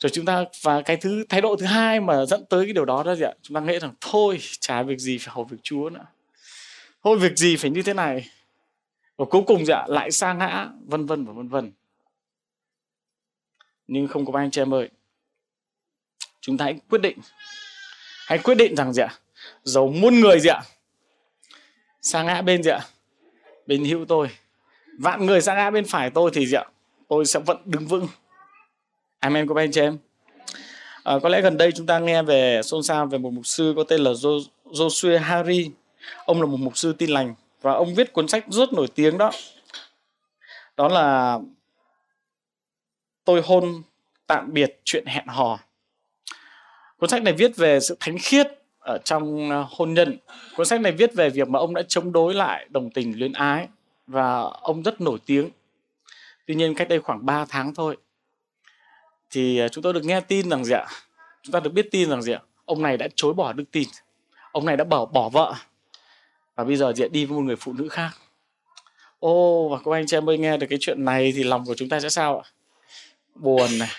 [0.00, 2.84] rồi chúng ta, và cái thứ, thái độ thứ hai mà dẫn tới cái điều
[2.84, 3.32] đó đó gì ạ?
[3.42, 6.06] Chúng ta nghĩ rằng, thôi, chả việc gì phải hầu việc chúa nữa.
[7.04, 8.28] Thôi, việc gì phải như thế này?
[9.16, 11.72] Và cuối cùng dạ lại xa ngã, vân vân và vân vân.
[13.86, 14.90] Nhưng không có anh chị em ơi,
[16.40, 17.18] chúng ta hãy quyết định.
[18.26, 19.14] Hãy quyết định rằng gì ạ?
[19.62, 20.62] Dầu muôn người gì ạ?
[22.06, 22.80] Xa ngã bên gì ạ?
[23.66, 24.28] Bên hữu tôi.
[24.98, 26.64] Vạn người sang ngã bên phải tôi thì gì ạ?
[27.08, 28.08] Tôi sẽ vẫn đứng vững.
[29.18, 29.98] Amen của anh chị em?
[31.04, 33.72] À, có lẽ gần đây chúng ta nghe về xôn xao về một mục sư
[33.76, 34.10] có tên là
[34.64, 35.70] Joshua Harry.
[36.24, 39.18] Ông là một mục sư tin lành và ông viết cuốn sách rất nổi tiếng
[39.18, 39.30] đó.
[40.76, 41.38] Đó là
[43.24, 43.82] tôi hôn
[44.26, 45.58] tạm biệt chuyện hẹn hò.
[46.96, 48.46] Cuốn sách này viết về sự thánh khiết
[48.86, 50.18] ở trong ờ, hôn nhân.
[50.56, 53.32] Cuốn sách này viết về việc mà ông đã chống đối lại đồng tình luyến
[53.32, 53.68] ái
[54.06, 55.50] và ông rất nổi tiếng.
[56.46, 57.96] Tuy nhiên cách đây khoảng 3 tháng thôi
[59.30, 60.86] thì ờ, chúng tôi được nghe tin rằng gì ạ?
[61.42, 62.40] Chúng ta được biết tin rằng gì ạ?
[62.64, 63.88] Ông này đã chối bỏ đức tin.
[64.52, 65.54] Ông này đã bỏ bỏ vợ.
[66.54, 68.10] Và bây giờ diện đi với một người phụ nữ khác.
[69.18, 71.74] Ô, và các anh chị em ơi, nghe được cái chuyện này thì lòng của
[71.74, 72.50] chúng ta sẽ sao ạ?
[73.34, 73.90] Buồn này.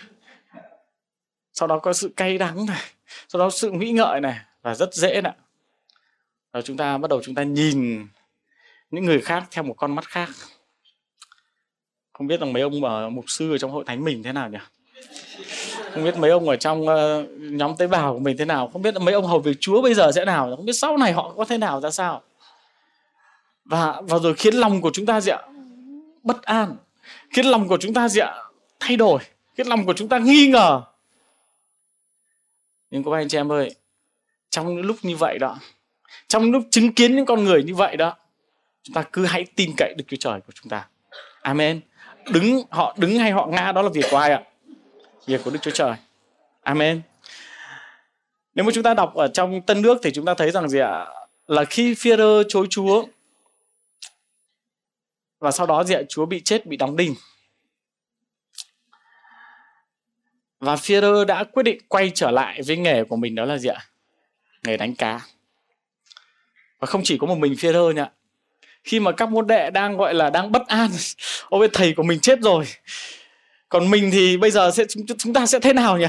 [1.54, 2.82] Sau đó có sự cay đắng này.
[3.28, 5.34] Sau đó sự nghĩ ngợi này và rất dễ nè
[6.51, 8.07] và chúng ta bắt đầu chúng ta nhìn
[8.91, 10.30] những người khác theo một con mắt khác.
[12.13, 14.49] Không biết rằng mấy ông ở mục sư ở trong hội thánh mình thế nào
[14.49, 14.57] nhỉ?
[15.93, 18.70] Không biết mấy ông ở trong uh, nhóm tế bào của mình thế nào.
[18.74, 21.13] Không biết mấy ông hầu việc chúa bây giờ sẽ nào không biết sau này
[21.13, 22.22] họ có thế nào ra sao?
[23.65, 25.41] Và và rồi khiến lòng của chúng ta gì ạ
[26.24, 26.76] bất an.
[27.30, 28.36] Khiến lòng của chúng ta gì ạ
[28.80, 29.20] thay đổi.
[29.57, 30.82] Khiến lòng của chúng ta nghi ngờ.
[32.91, 33.76] Nhưng các anh chị em ơi
[34.58, 35.60] trong những lúc như vậy đó.
[36.28, 38.18] Trong lúc chứng kiến những con người như vậy đó,
[38.84, 40.88] chúng ta cứ hãy tin cậy đức Chúa Trời của chúng ta.
[41.41, 41.82] Amen.
[42.32, 44.43] Đứng, họ đứng hay họ ngã, đó là việc của ai ạ?
[45.26, 45.95] Việc của Đức Chúa Trời.
[46.62, 47.01] Amen.
[48.55, 50.80] Nếu mà chúng ta đọc ở trong Tân Nước thì chúng ta thấy rằng gì
[50.80, 51.05] ạ?
[51.47, 53.05] Là khi Führer chối Chúa,
[55.39, 56.01] và sau đó gì ạ?
[56.10, 57.16] Chúa bị chết, bị đóng đinh.
[60.60, 63.70] Và Führer đã quyết định quay trở lại với nghề của mình, đó là gì
[63.70, 63.86] ạ?
[64.68, 65.20] Nghề đánh cá.
[66.80, 68.03] Và không chỉ có một mình Führer nhỉ
[68.88, 70.89] khi mà các môn đệ đang, gọi là, đang bất an
[71.49, 72.65] ôi thầy của mình chết rồi.
[73.70, 74.84] Còn mình thì bây giờ sẽ,
[75.18, 76.07] chúng ta sẽ thế nào nhỉ?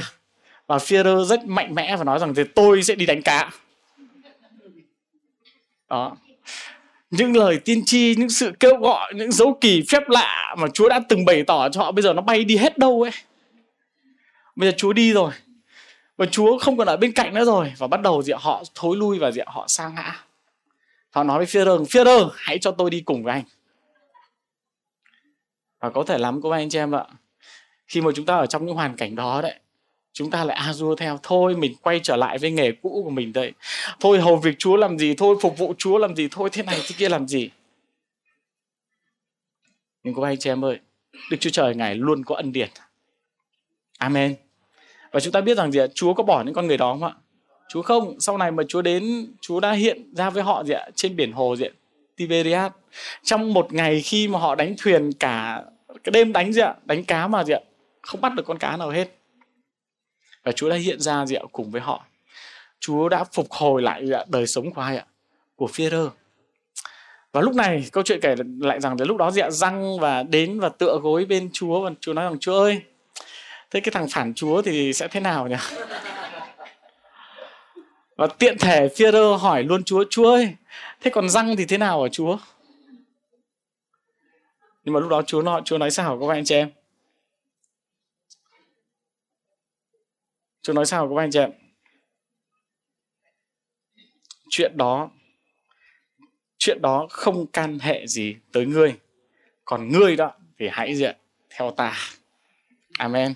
[0.67, 3.51] Và Führer rất mạnh mẽ và nói rằng thì tôi sẽ đi đánh cá.
[5.89, 6.17] Đó.
[7.11, 10.89] Những lời tiên tri, những sự kêu gọi, những dấu kỳ phép lạ mà Chúa
[10.89, 13.13] đã từng bày tỏ cho họ, bây giờ nó bay đi hết đâu ấy.
[14.57, 15.33] Bây giờ Chúa đi rồi
[16.19, 17.73] và Chúa không còn ở bên cạnh nữa rồi.
[17.79, 20.25] Và bắt đầu gì họ thối lui và gì họ sa ngã.
[21.11, 23.45] Họ nói với Führer Führer hãy cho tôi đi cùng với anh.
[25.81, 27.05] Và có thể lắm các anh chị em ạ.
[27.87, 29.55] Khi mà chúng ta ở trong những hoàn cảnh đó đấy,
[30.13, 33.11] chúng ta lại a dua theo, thôi, mình quay trở lại với nghề cũ của
[33.11, 33.53] mình đây.
[34.01, 36.81] Thôi, hầu việc chúa làm gì, thôi, phục vụ chúa làm gì, thôi, thế này,
[36.89, 37.51] thế kia làm gì?
[40.03, 40.79] Nhưng các anh chị em ơi,
[41.31, 42.69] đức chúa trời, ngài luôn có ân điển.
[43.99, 44.37] Amen
[45.13, 45.87] và chúng ta biết rằng gì ạ?
[45.95, 47.15] Chúa có bỏ những con người đó không ạ?
[47.69, 48.21] Chúa không.
[48.21, 50.89] Sau này mà chúa đến chúa đã hiện ra với họ gì ạ?
[50.95, 51.73] Trên biển hồ gì ạ?
[52.17, 52.73] Tiberias.
[53.23, 55.63] Trong một ngày khi mà họ đánh thuyền cả
[56.05, 56.75] cái đêm đánh gì ạ?
[56.85, 57.61] Đánh cá mà gì ạ?
[58.03, 59.09] Không bắt được con cá nào hết.
[60.45, 61.43] Và Chúa đã hiện ra gì ạ?
[61.53, 62.05] Cùng với họ.
[62.81, 65.07] Chúa đã phục hồi lại gì ạ, đời sống của ai ạ?
[65.57, 66.09] Của Führer
[67.33, 70.61] và lúc này câu chuyện kể lại rằng đến lúc đó dạ răng và đến
[70.61, 72.81] và tựa gối bên Chúa và Chúa nói rằng Chúa ơi
[73.71, 75.57] thế cái thằng phản Chúa thì sẽ thế nào nhỉ?
[78.17, 80.57] Và tiện thể Führer hỏi luôn Chúa Chúa ơi,
[81.01, 82.39] thế còn răng thì thế nào ở Chúa?
[84.85, 86.71] Nhưng mà lúc đó Chúa nói Chúa nói sao các anh chị em?
[90.63, 91.53] Chúa nói sao các anh chị em?
[94.51, 95.11] Chuyện đó
[96.59, 98.99] chuyện đó không can hệ gì tới ngươi.
[99.65, 101.17] Còn ngươi đó thì hãy diện
[101.51, 101.97] theo ta
[102.99, 103.35] amen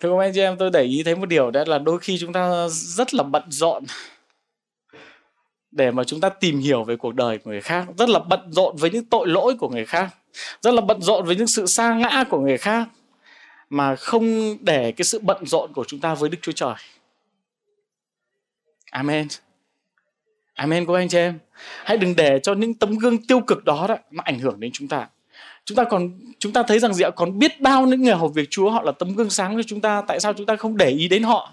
[0.00, 2.18] thưa các anh chị em tôi để ý thấy một điều đó là đôi khi
[2.18, 3.84] chúng ta rất là bận rộn
[5.70, 8.52] để mà chúng ta tìm hiểu về cuộc đời của người khác rất là bận
[8.52, 10.08] rộn với những tội lỗi của người khác
[10.62, 12.88] rất là bận rộn với những sự sa ngã của người khác
[13.70, 16.74] mà không để cái sự bận rộn của chúng ta với Đức Chúa Trời.
[18.90, 19.28] Amen.
[20.54, 21.38] Amen các anh chị em.
[21.84, 24.70] Hãy đừng để cho những tấm gương tiêu cực đó, đó nó ảnh hưởng đến
[24.74, 25.08] chúng ta.
[25.64, 27.10] Chúng ta còn chúng ta thấy rằng gì ạ?
[27.10, 29.80] Còn biết bao những người hầu việc Chúa họ là tấm gương sáng cho chúng
[29.80, 30.02] ta.
[30.08, 31.52] Tại sao chúng ta không để ý đến họ?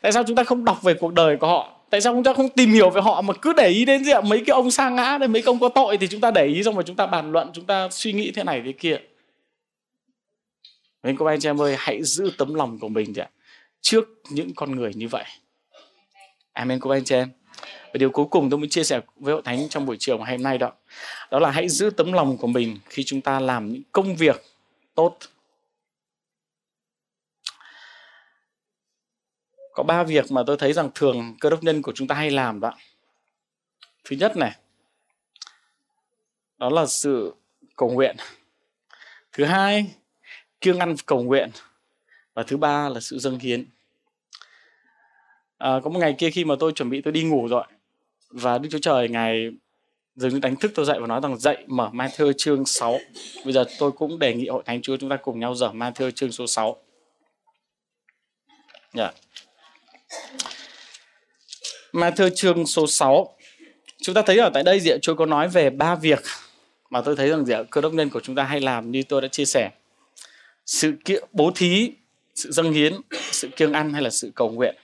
[0.00, 1.72] Tại sao chúng ta không đọc về cuộc đời của họ?
[1.90, 4.12] Tại sao chúng ta không tìm hiểu về họ mà cứ để ý đến gì
[4.12, 4.20] ạ?
[4.20, 6.46] Mấy cái ông sa ngã đây, mấy cái ông có tội thì chúng ta để
[6.46, 8.98] ý xong rồi chúng ta bàn luận, chúng ta suy nghĩ thế này thế kia.
[11.02, 13.28] Nên các anh chị em ơi, hãy giữ tấm lòng của mình ạ,
[13.80, 15.24] trước những con người như vậy.
[16.52, 17.28] Amen các anh chị em.
[17.92, 20.30] Và điều cuối cùng tôi muốn chia sẻ với hội thánh trong buổi chiều ngày
[20.30, 20.72] hôm nay đó,
[21.30, 24.42] đó là hãy giữ tấm lòng của mình khi chúng ta làm những công việc
[24.94, 25.16] tốt.
[29.72, 32.30] Có ba việc mà tôi thấy rằng thường cơ đốc nhân của chúng ta hay
[32.30, 32.72] làm đó.
[34.04, 34.56] Thứ nhất này,
[36.58, 37.34] đó là sự
[37.76, 38.16] cầu nguyện.
[39.32, 39.94] Thứ hai
[40.60, 41.50] kiêng ăn cầu nguyện
[42.34, 43.64] và thứ ba là sự dâng hiến
[45.58, 47.64] à, có một ngày kia khi mà tôi chuẩn bị tôi đi ngủ rồi
[48.30, 49.50] và Đức Chúa Trời ngài
[50.16, 52.98] dường như đánh thức tôi dậy và nói rằng dậy mở Matthew chương 6.
[53.44, 56.10] Bây giờ tôi cũng đề nghị hội thánh Chúa chúng ta cùng nhau dở Matthew
[56.10, 56.76] chương số 6.
[58.94, 59.14] Yeah.
[59.14, 59.20] Dạ.
[61.92, 63.36] Matthew chương số 6.
[64.02, 66.22] Chúng ta thấy ở tại đây Diệu Chúa có nói về ba việc
[66.90, 69.20] mà tôi thấy rằng Diệu cơ đốc nhân của chúng ta hay làm như tôi
[69.20, 69.70] đã chia sẻ.
[70.66, 71.92] Sự kiện bố thí,
[72.34, 72.94] sự dâng hiến,
[73.32, 74.74] sự kiêng ăn hay là sự cầu nguyện.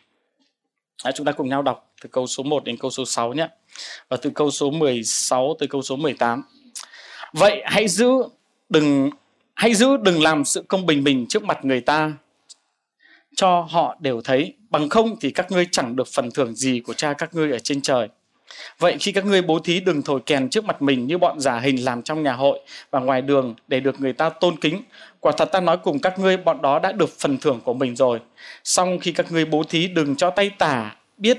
[1.04, 3.48] À, chúng ta cùng nhau đọc từ câu số 1 đến câu số 6 nhé.
[4.08, 6.42] Và từ câu số 16 tới câu số 18.
[7.32, 8.10] Vậy hãy giữ
[8.68, 9.10] đừng,
[9.54, 12.12] hãy giữ đừng làm sự công bình mình trước mặt người ta,
[13.36, 16.94] cho họ đều thấy bằng không thì các ngươi chẳng được phần thưởng gì của
[16.94, 18.08] cha các ngươi ở trên trời
[18.78, 21.58] vậy khi các ngươi bố thí đừng thổi kèn trước mặt mình như bọn giả
[21.58, 24.82] hình làm trong nhà hội và ngoài đường để được người ta tôn kính
[25.20, 27.96] quả thật ta nói cùng các ngươi, bọn đó đã được phần thưởng của mình
[27.96, 28.20] rồi
[28.64, 31.38] xong khi các ngươi bố thí đừng cho tay tả biết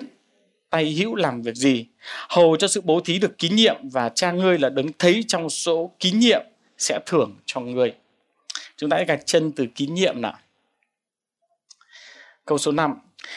[0.70, 1.86] tay hữu làm việc gì
[2.30, 5.50] hầu cho sự bố thí được kín nhiệm và cha ngươi là đứng thấy trong
[5.50, 6.42] số kín nhiệm
[6.78, 7.94] sẽ thưởng cho ngươi
[8.78, 10.38] chúng ta hãy gạch chân từ kín nhiệm nào
[12.48, 12.94] Câu số 5.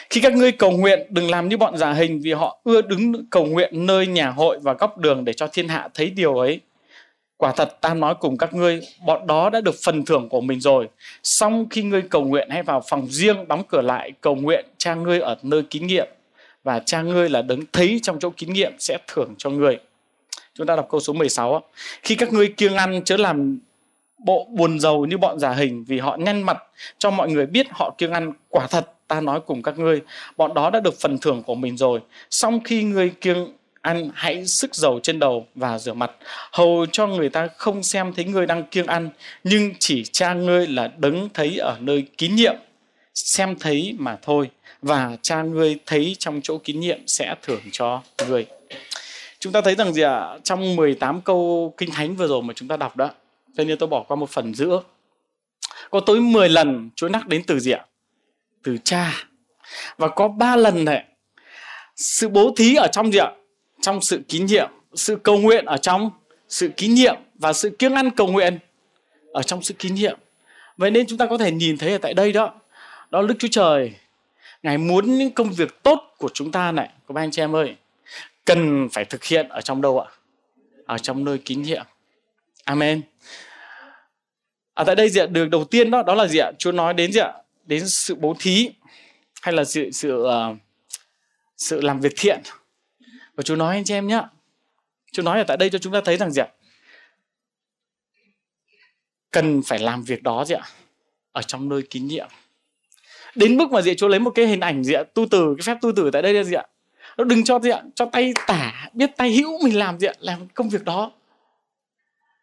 [0.09, 3.25] Khi các ngươi cầu nguyện, đừng làm như bọn giả hình vì họ ưa đứng
[3.29, 6.59] cầu nguyện nơi nhà hội và góc đường để cho thiên hạ thấy điều ấy.
[7.37, 10.59] Quả thật ta nói cùng các ngươi, bọn đó đã được phần thưởng của mình
[10.59, 10.89] rồi.
[11.23, 14.95] Xong khi ngươi cầu nguyện hãy vào phòng riêng, đóng cửa lại, cầu nguyện cha
[14.95, 16.07] ngươi ở nơi kín nghiệm.
[16.63, 19.79] Và cha ngươi là đấng thấy trong chỗ kín nghiệm sẽ thưởng cho ngươi.
[20.53, 21.61] Chúng ta đọc câu số 16.
[22.03, 23.59] Khi các ngươi kiêng ăn chớ làm
[24.17, 26.57] bộ buồn giàu như bọn giả hình vì họ nhăn mặt
[26.97, 30.01] cho mọi người biết họ kiêng ăn quả thật, ta nói cùng các ngươi,
[30.37, 31.99] bọn đó đã được phần thưởng của mình rồi
[32.29, 36.11] song khi ngươi kiêng ăn, hãy sức dầu trên đầu và rửa mặt
[36.51, 39.09] hầu cho người ta không xem thấy ngươi đang kiêng ăn,
[39.43, 42.55] nhưng chỉ cha ngươi là đấng thấy ở nơi kín nhiệm
[43.13, 44.49] xem thấy mà thôi
[44.81, 48.45] và cha ngươi thấy trong chỗ kín nhiệm sẽ thưởng cho ngươi.
[49.39, 50.15] Chúng ta thấy rằng gì ạ?
[50.15, 53.09] À, trong 18 câu kinh thánh vừa rồi mà chúng ta đọc đó
[53.57, 54.81] cho nên tôi bỏ qua một phần giữa.
[55.89, 57.85] Có tới 10 lần Chúa nhắc đến từ gì ạ?
[58.63, 59.13] Từ cha.
[59.97, 61.03] Và có ba lần này
[61.95, 63.31] sự bố thí ở trong gì ạ?
[63.81, 66.11] Trong sự kín nhiệm sự cầu nguyện ở trong
[66.49, 68.59] sự kín nhiệm và sự kiêng ăn cầu nguyện
[69.33, 70.19] ở trong sự kín nhiệm.
[70.77, 72.53] Vậy nên chúng ta có thể nhìn thấy ở tại đây đó
[73.11, 73.93] đó Đức Chúa Trời
[74.63, 76.89] Ngài muốn những công việc tốt của chúng ta này.
[77.07, 77.75] Các anh chị em ơi
[78.45, 80.11] cần phải thực hiện ở trong đâu ạ?
[80.85, 81.85] Ở trong nơi kín nhiệm
[82.63, 83.01] Amen.
[84.73, 86.51] Ở tại đây diện được đầu tiên đó đó là gì ạ?
[86.57, 87.33] Chúa nói đến gì ạ?
[87.65, 88.69] Đến sự bố thí
[89.41, 90.57] hay là sự sự uh,
[91.57, 92.41] sự làm việc thiện.
[93.35, 94.21] Và Chúa nói anh chị em nhé
[95.11, 96.47] Chúa nói ở tại đây cho chúng ta thấy rằng gì ạ?
[99.31, 100.63] Cần phải làm việc đó gì ạ?
[101.31, 102.27] Ở trong nơi kín nhiệm
[103.35, 103.93] đến mức mà gì ạ?
[103.97, 105.03] Chúa lấy một cái hình ảnh gì ạ?
[105.13, 106.63] Tu từ, cái phép tu từ tại đây là gì ạ?
[107.17, 107.81] Nó đừng cho gì ạ?
[107.95, 110.13] Cho tay tả, biết tay hữu mình làm gì ạ?
[110.19, 111.11] Làm công việc đó.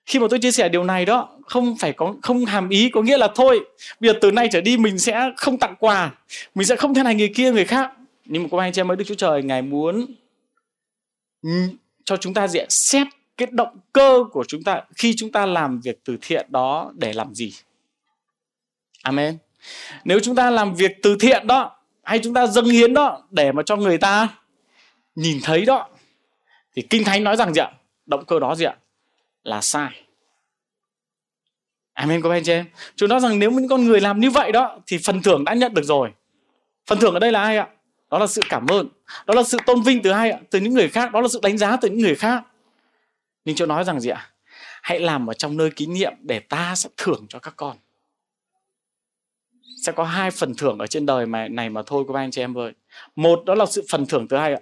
[0.06, 3.02] Khi mà tôi chia sẻ điều này đó, không phải có, không hàm ý, có
[3.02, 3.60] nghĩa là thôi,
[4.00, 6.14] bây giờ từ nay trở đi mình sẽ không tặng quà,
[6.54, 7.92] mình sẽ không thế này người kia người khác.
[8.24, 10.06] Nhưng mà có anh chị em mới đức chúa trời, ngài muốn
[12.04, 15.80] cho chúng ta diện xét cái động cơ của chúng ta khi chúng ta làm
[15.80, 17.52] việc từ thiện đó để làm gì.
[19.02, 19.38] Amen
[20.04, 23.52] nếu chúng ta làm việc từ thiện đó, hay chúng ta dâng hiến đó, để
[23.52, 24.28] mà cho người ta
[25.14, 25.88] nhìn thấy đó,
[26.76, 27.70] thì kinh thánh nói rằng gì ạ
[28.06, 28.76] động cơ đó gì ạ
[29.44, 29.90] là sai
[31.98, 32.66] Amen, có anh chị em.
[32.96, 35.54] chúng nói rằng nếu những con người làm như vậy đó, thì phần thưởng đã
[35.54, 36.10] nhận được rồi.
[36.86, 37.66] Phần thưởng ở đây là ai ạ?
[38.10, 38.88] Đó là sự cảm ơn.
[39.26, 40.38] Đó là sự tôn vinh từ ai ạ?
[40.50, 41.12] Từ những người khác.
[41.12, 42.42] Đó là sự đánh giá từ những người khác.
[43.44, 44.30] Nhưng chỗ nói rằng gì ạ?
[44.82, 47.76] Hãy làm ở trong nơi kín nhiệm để ta sẽ thưởng cho các con.
[49.88, 52.42] Sẽ có hai phần thưởng ở trên đời mà này mà thôi các anh chị
[52.42, 52.72] em ơi.
[53.16, 54.60] Một đó là sự phần thưởng từ ai ạ?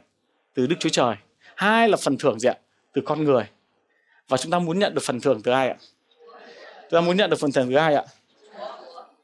[0.54, 1.16] Từ Đức Chúa Trời.
[1.56, 2.54] Hai là phần thưởng gì ạ?
[2.92, 3.44] Từ con người.
[4.28, 5.76] Và chúng ta muốn nhận được phần thưởng từ ai ạ?
[6.80, 8.04] Chúng ta muốn nhận được phần thưởng thứ hai ạ?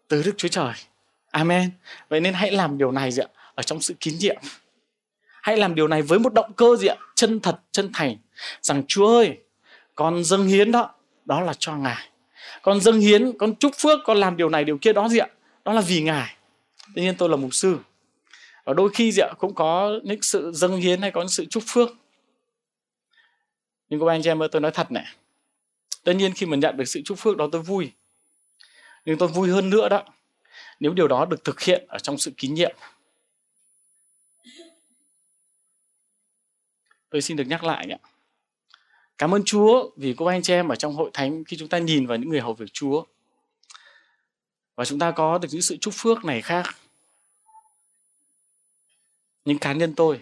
[0.09, 0.73] Từ Đức Chúa Trời.
[1.31, 1.71] Amen.
[2.09, 3.29] Vậy nên hãy làm điều này gì ạ?
[3.55, 4.37] Ở trong sự kín nhiệm.
[5.43, 6.97] Hãy làm điều này với một động cơ gì ạ?
[7.15, 8.17] Chân thật, chân thành.
[8.63, 9.39] Rằng Chúa ơi,
[9.95, 10.95] con dâng hiến đó,
[11.25, 12.09] đó là cho Ngài.
[12.63, 15.27] Con dâng hiến, con chúc phước, con làm điều này, điều kia đó gì ạ?
[15.65, 16.37] Đó là vì Ngài.
[16.95, 17.79] Tuy nhiên tôi là mục sư.
[18.65, 19.33] Và đôi khi gì ạ?
[19.39, 21.89] Cũng có những sự dâng hiến hay có những sự chúc phước.
[23.89, 25.07] Nhưng các anh chị em ơi, tôi nói thật này
[26.05, 27.93] tất nhiên khi mà nhận được sự chúc phước đó tôi vui
[29.05, 30.05] nhưng tôi vui hơn nữa đó
[30.81, 32.77] nếu điều đó được thực hiện ở trong sự kín nhiệm
[37.11, 37.97] tôi xin được nhắc lại nhé
[39.19, 41.79] cảm ơn chúa vì cô anh chị em ở trong hội thánh khi chúng ta
[41.79, 43.05] nhìn vào những người hầu việc chúa
[44.75, 46.67] và chúng ta có được những sự chúc phước này khác.
[49.45, 50.21] Nhưng cá nhân tôi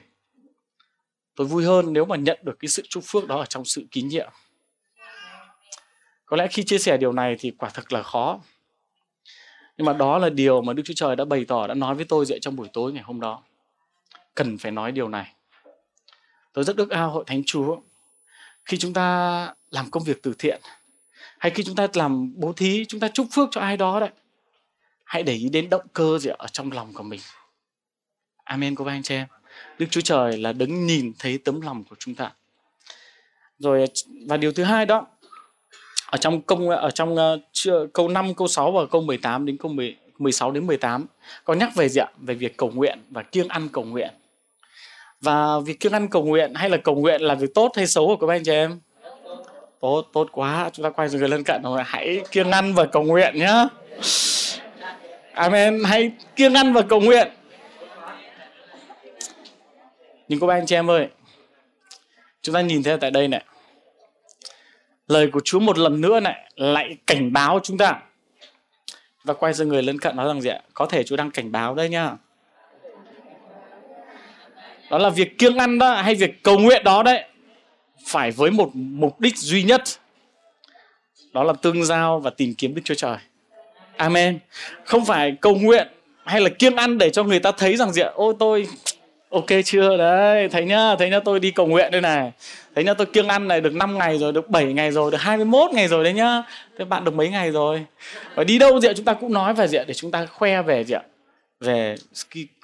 [1.37, 3.85] tôi vui hơn nếu mà nhận được cái sự chúc phước đó ở trong sự
[3.91, 4.31] kín nhiệm.
[6.27, 8.41] Có lẽ khi chia sẻ điều này thì quả thực là khó.
[9.77, 12.05] Nhưng mà đó là điều mà đức chúa trời đã bày tỏ, đã nói với
[12.05, 13.43] tôi dậy trong buổi tối ngày hôm đó.
[14.35, 15.35] Cần phải nói điều này.
[16.53, 17.81] Tôi rất ước ao hội thánh chúa.
[18.65, 20.61] Khi chúng ta làm công việc từ thiện,
[21.39, 24.11] hay khi chúng ta làm bố thí, chúng ta chúc phước cho ai đó đấy
[25.11, 27.21] hãy để ý đến động cơ gì ở trong lòng của mình
[28.45, 29.27] amen cô bác anh chị em
[29.79, 32.33] đức chúa trời là đứng nhìn thấy tấm lòng của chúng ta
[33.59, 33.85] rồi
[34.27, 35.07] và điều thứ hai đó
[36.11, 39.73] ở trong công ở trong uh, câu 5, câu 6 và câu 18 đến câu
[39.73, 41.07] 10, 16 đến 18
[41.45, 42.07] có nhắc về gì ạ?
[42.19, 44.11] Về việc cầu nguyện và kiêng ăn cầu nguyện.
[45.21, 48.07] Và việc kiêng ăn cầu nguyện hay là cầu nguyện là việc tốt hay xấu
[48.07, 48.81] của các anh chị em?
[49.81, 50.71] Tốt, tốt quá.
[50.73, 51.83] Chúng ta quay người lân cận rồi.
[51.87, 53.67] Hãy kiêng ăn và cầu nguyện nhá.
[55.33, 55.85] À, Amen.
[55.85, 57.29] Hãy kiêng ăn và cầu nguyện.
[60.29, 61.09] Nhưng các anh chị em ơi,
[62.43, 63.45] chúng ta nhìn thấy tại đây này.
[65.09, 68.03] Lời của Chúa một lần nữa này lại cảnh báo chúng ta.
[69.25, 70.61] Và quay sang người lân cận nói rằng gì ạ?
[70.75, 72.17] Có thể Chúa đang cảnh báo đây nha.
[74.91, 77.25] Đó là việc kiêng ăn đó hay việc cầu nguyện đó đấy
[78.07, 79.83] phải với một mục đích duy nhất.
[81.33, 83.17] Đó là tương giao và tìm kiếm Đức Chúa Trời.
[84.01, 84.39] Amen.
[84.85, 85.89] Không phải cầu nguyện
[86.25, 88.11] hay là kiêng ăn để cho người ta thấy rằng gì ạ?
[88.15, 88.67] Ôi, tôi
[89.31, 89.97] ok chưa?
[89.97, 92.33] Đấy, thấy nhá thấy nhá, tôi đi cầu nguyện đây này.
[92.75, 95.21] Thấy nhá, tôi kiêng ăn này được 5 ngày rồi, được 7 ngày rồi, được
[95.21, 96.43] 21 ngày rồi đấy nhá.
[96.79, 97.85] Thế bạn được mấy ngày rồi?
[98.35, 98.93] Và đi đâu gì ạ?
[98.97, 99.85] Chúng ta cũng nói về gì ạ?
[99.87, 101.03] Để chúng ta khoe về gì ạ?
[101.61, 101.95] Về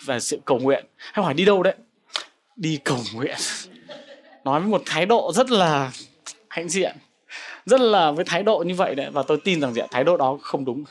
[0.05, 0.85] và sự cầu nguyện.
[0.97, 1.75] Hay hỏi đi đâu đấy?
[2.57, 3.37] Đi cầu nguyện.
[4.45, 5.91] Nói với một thái độ rất là
[6.49, 6.97] hãnh diện,
[7.67, 9.07] rất là với thái độ như vậy đấy.
[9.13, 9.87] Và tôi tin rằng gì ạ?
[9.91, 10.85] Thái độ đó không đúng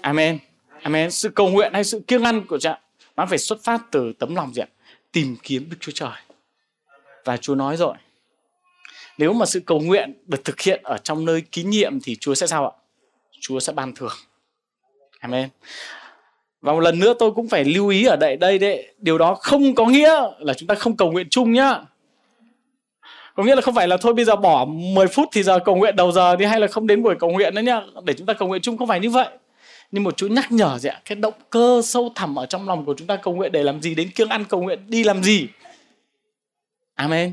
[0.00, 0.38] amen.
[0.82, 1.10] Amen.
[1.10, 2.80] Sự cầu nguyện hay sự kiêng ăn của cha,
[3.16, 4.68] nó phải xuất phát từ tấm lòng gì ạ?
[5.12, 6.12] Tìm kiếm đức chúa trời.
[7.24, 7.94] Và chúa nói rồi,
[9.18, 12.34] nếu mà sự cầu nguyện được thực hiện ở trong nơi kín nhiệm thì chúa
[12.34, 12.72] sẽ sao ạ?
[13.40, 14.12] Chúa sẽ ban thưởng.
[15.20, 15.48] Amen.
[16.60, 19.34] Và một lần nữa tôi cũng phải lưu ý ở đây đây đấy, điều đó
[19.34, 21.80] không có nghĩa là chúng ta không cầu nguyện chung nhá.
[23.34, 25.76] Có nghĩa là không phải là thôi bây giờ bỏ 10 phút thì giờ cầu
[25.76, 27.80] nguyện đầu giờ đi, hay là không đến buổi cầu nguyện nữa nhá.
[28.04, 29.28] Để chúng ta cầu nguyện chung không phải như vậy
[29.94, 31.00] nhưng một chú nhắc nhở gì ạ?
[31.04, 33.82] Cái động cơ sâu thẳm ở trong lòng của chúng ta cầu nguyện để làm
[33.82, 33.94] gì?
[33.94, 35.48] Đến kiêng ăn cầu nguyện, đi làm gì?
[36.94, 37.32] Amen.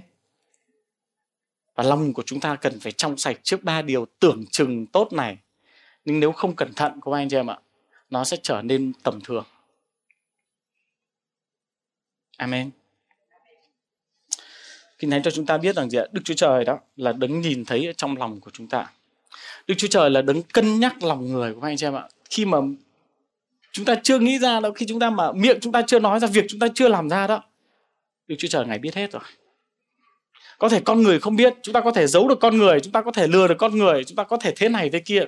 [1.76, 5.14] Và lòng của chúng ta cần phải trong sạch trước ba điều tưởng chừng tốt
[5.14, 5.38] này.
[6.06, 7.60] Nhưng nếu không cẩn thận các anh chị em ạ,
[8.10, 9.46] nó sẽ trở nên tầm thường.
[12.38, 12.70] Amen.
[15.00, 16.06] Kinh Thánh cho chúng ta biết rằng gì ạ?
[16.12, 18.92] Đức Chúa Trời đó là đấng nhìn thấy ở trong lòng của chúng ta.
[19.68, 22.46] Đức Chúa Trời là đấng cân nhắc lòng người của anh chị em ạ khi
[22.46, 22.58] mà
[23.72, 26.20] chúng ta chưa nghĩ ra đâu khi chúng ta mà miệng chúng ta chưa nói
[26.20, 27.44] ra, việc chúng ta chưa làm ra đó,
[28.28, 29.22] Đức Chúa Trời, ngài biết hết rồi.
[30.58, 32.92] Có thể con người không biết, chúng ta có thể giấu được con người, chúng
[32.92, 35.24] ta có thể lừa được con người, chúng ta có thể thế này thế kia.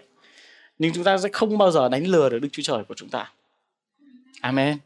[0.79, 3.09] Nhưng chúng ta sẽ không bao giờ đánh lừa được Đức Chúa Trời của chúng
[3.09, 3.31] ta.
[4.41, 4.77] Amen.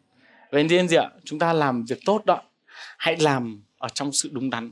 [0.51, 2.41] Vậy nên gì ạ, chúng ta làm việc tốt đó.
[2.97, 4.71] Hãy làm ở trong sự đúng đắn.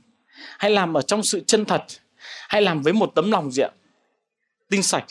[0.59, 1.83] Hãy làm ở trong sự chân thật.
[2.49, 3.69] Hãy làm với một tấm lòng gì ạ?
[4.69, 5.05] Tinh sạch.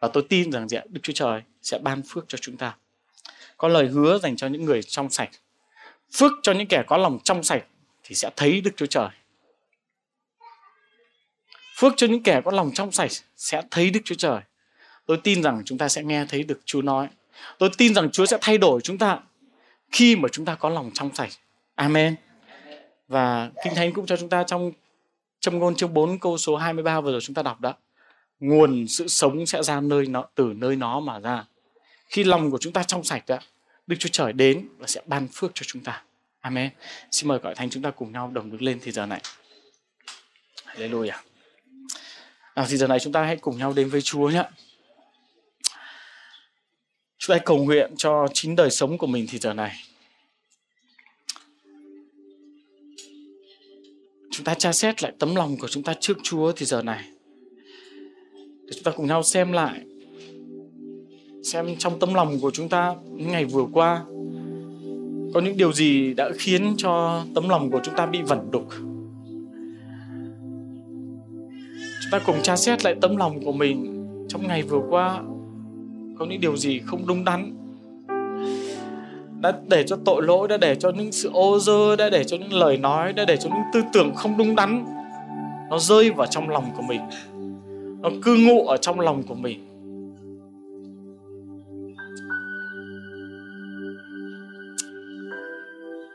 [0.00, 2.76] Và tôi tin rằng Đức Chúa Trời sẽ ban phước cho chúng ta.
[3.56, 5.30] Có lời hứa dành cho những người trong sạch.
[6.12, 7.64] Phước cho những kẻ có lòng trong sạch
[8.04, 9.08] thì sẽ thấy Đức Chúa Trời.
[11.76, 14.40] Phước cho những kẻ có lòng trong sạch sẽ thấy Đức Chúa Trời.
[15.06, 17.08] Tôi tin rằng chúng ta sẽ nghe thấy được Chúa nói.
[17.58, 19.20] Tôi tin rằng Chúa sẽ thay đổi chúng ta
[19.92, 21.30] khi mà chúng ta có lòng trong sạch.
[21.74, 22.16] Amen.
[23.08, 24.72] Và Kinh Thánh cũng cho chúng ta trong
[25.40, 27.74] trong ngôn chương 4 câu số 23 vừa rồi chúng ta đọc đó
[28.40, 31.44] nguồn sự sống sẽ ra nơi nó từ nơi nó mà ra
[32.06, 33.38] khi lòng của chúng ta trong sạch đó
[33.86, 36.02] đức chúa trời đến và sẽ ban phước cho chúng ta
[36.40, 36.70] amen
[37.10, 39.20] xin mời gọi thánh chúng ta cùng nhau đồng đứng lên thì giờ này
[40.66, 41.18] Hallelujah.
[42.54, 44.44] À, thì giờ này chúng ta hãy cùng nhau đến với Chúa nhé.
[47.18, 49.76] Chúng ta cầu nguyện cho chính đời sống của mình thì giờ này.
[54.30, 57.04] Chúng ta tra xét lại tấm lòng của chúng ta trước Chúa thì giờ này
[58.70, 59.80] để chúng ta cùng nhau xem lại.
[61.42, 64.02] Xem trong tâm lòng của chúng ta những ngày vừa qua,
[65.34, 68.66] có những điều gì đã khiến cho tấm lòng của chúng ta bị vẩn đục?
[72.02, 75.20] Chúng ta cùng tra xét lại tấm lòng của mình trong ngày vừa qua,
[76.18, 77.56] có những điều gì không đúng đắn?
[79.40, 82.36] Đã để cho tội lỗi, đã để cho những sự ô dơ, đã để cho
[82.36, 84.84] những lời nói, đã để cho những tư tưởng không đúng đắn,
[85.70, 87.00] nó rơi vào trong lòng của mình
[88.02, 89.66] nó cư ngụ ở trong lòng của mình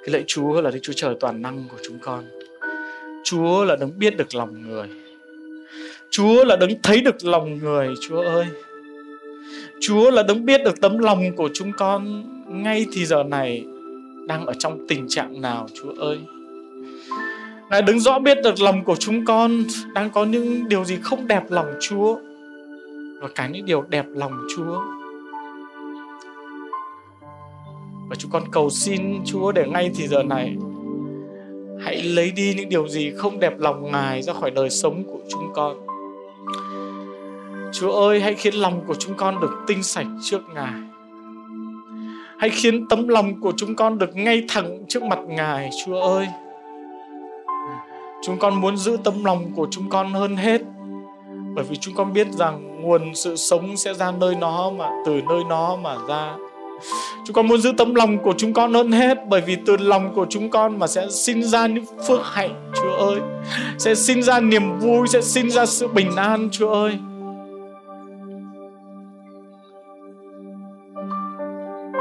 [0.04, 2.24] cái lạy Chúa là Đức Chúa Trời toàn năng của chúng con
[3.26, 4.88] Chúa là đấng biết được lòng người.
[6.10, 8.46] Chúa là đấng thấy được lòng người, Chúa ơi.
[9.80, 12.24] Chúa là đấng biết được tấm lòng của chúng con
[12.64, 13.66] ngay thì giờ này
[14.28, 16.18] đang ở trong tình trạng nào, Chúa ơi.
[17.70, 19.64] Ngài đứng rõ biết được lòng của chúng con
[19.94, 22.16] đang có những điều gì không đẹp lòng Chúa
[23.22, 24.82] và cả những điều đẹp lòng Chúa.
[28.10, 30.56] Và chúng con cầu xin Chúa để ngay thì giờ này
[31.84, 35.20] hãy lấy đi những điều gì không đẹp lòng Ngài ra khỏi đời sống của
[35.30, 35.78] chúng con.
[37.74, 40.74] Chúa ơi, hãy khiến lòng của chúng con được tinh sạch trước Ngài.
[42.38, 46.28] Hãy khiến tấm lòng của chúng con được ngay thẳng trước mặt Ngài, Chúa ơi.
[48.26, 50.62] Chúng con muốn giữ tấm lòng của chúng con hơn hết.
[51.56, 55.22] Bởi vì chúng con biết rằng nguồn sự sống sẽ ra nơi nó mà, từ
[55.30, 56.36] nơi nó mà ra.
[57.26, 60.14] Chúng con muốn giữ tấm lòng của chúng con hơn hết, bởi vì từ lòng
[60.16, 63.20] của chúng con mà sẽ sinh ra những phước hạnh, chúa ơi.
[63.78, 66.98] Sẽ sinh ra niềm vui, sẽ sinh ra sự bình an, chúa ơi.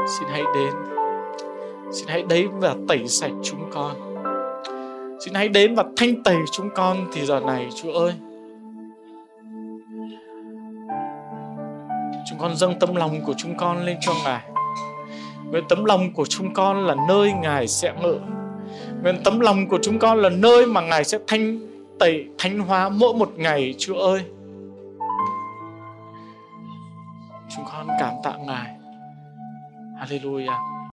[0.07, 0.73] Xin hãy đến.
[1.91, 4.14] Xin hãy đến và tẩy sạch chúng con
[5.25, 8.13] xin hãy đến và thanh tẩy chúng con thì giờ này, chúa ơi.
[12.29, 14.43] Chúng con dâng tấm lòng của chúng con lên cho ngài.
[15.51, 18.19] Nguyện tấm lòng của chúng con là nơi ngài sẽ ngự
[19.03, 21.59] nguyện tấm lòng của chúng con là nơi mà ngài sẽ thanh
[21.99, 24.21] tẩy, thánh hóa mỗi một ngày, chúa ơi.
[27.55, 28.75] Chúng con cảm tạ ngài.
[29.99, 30.74] Hallelujah.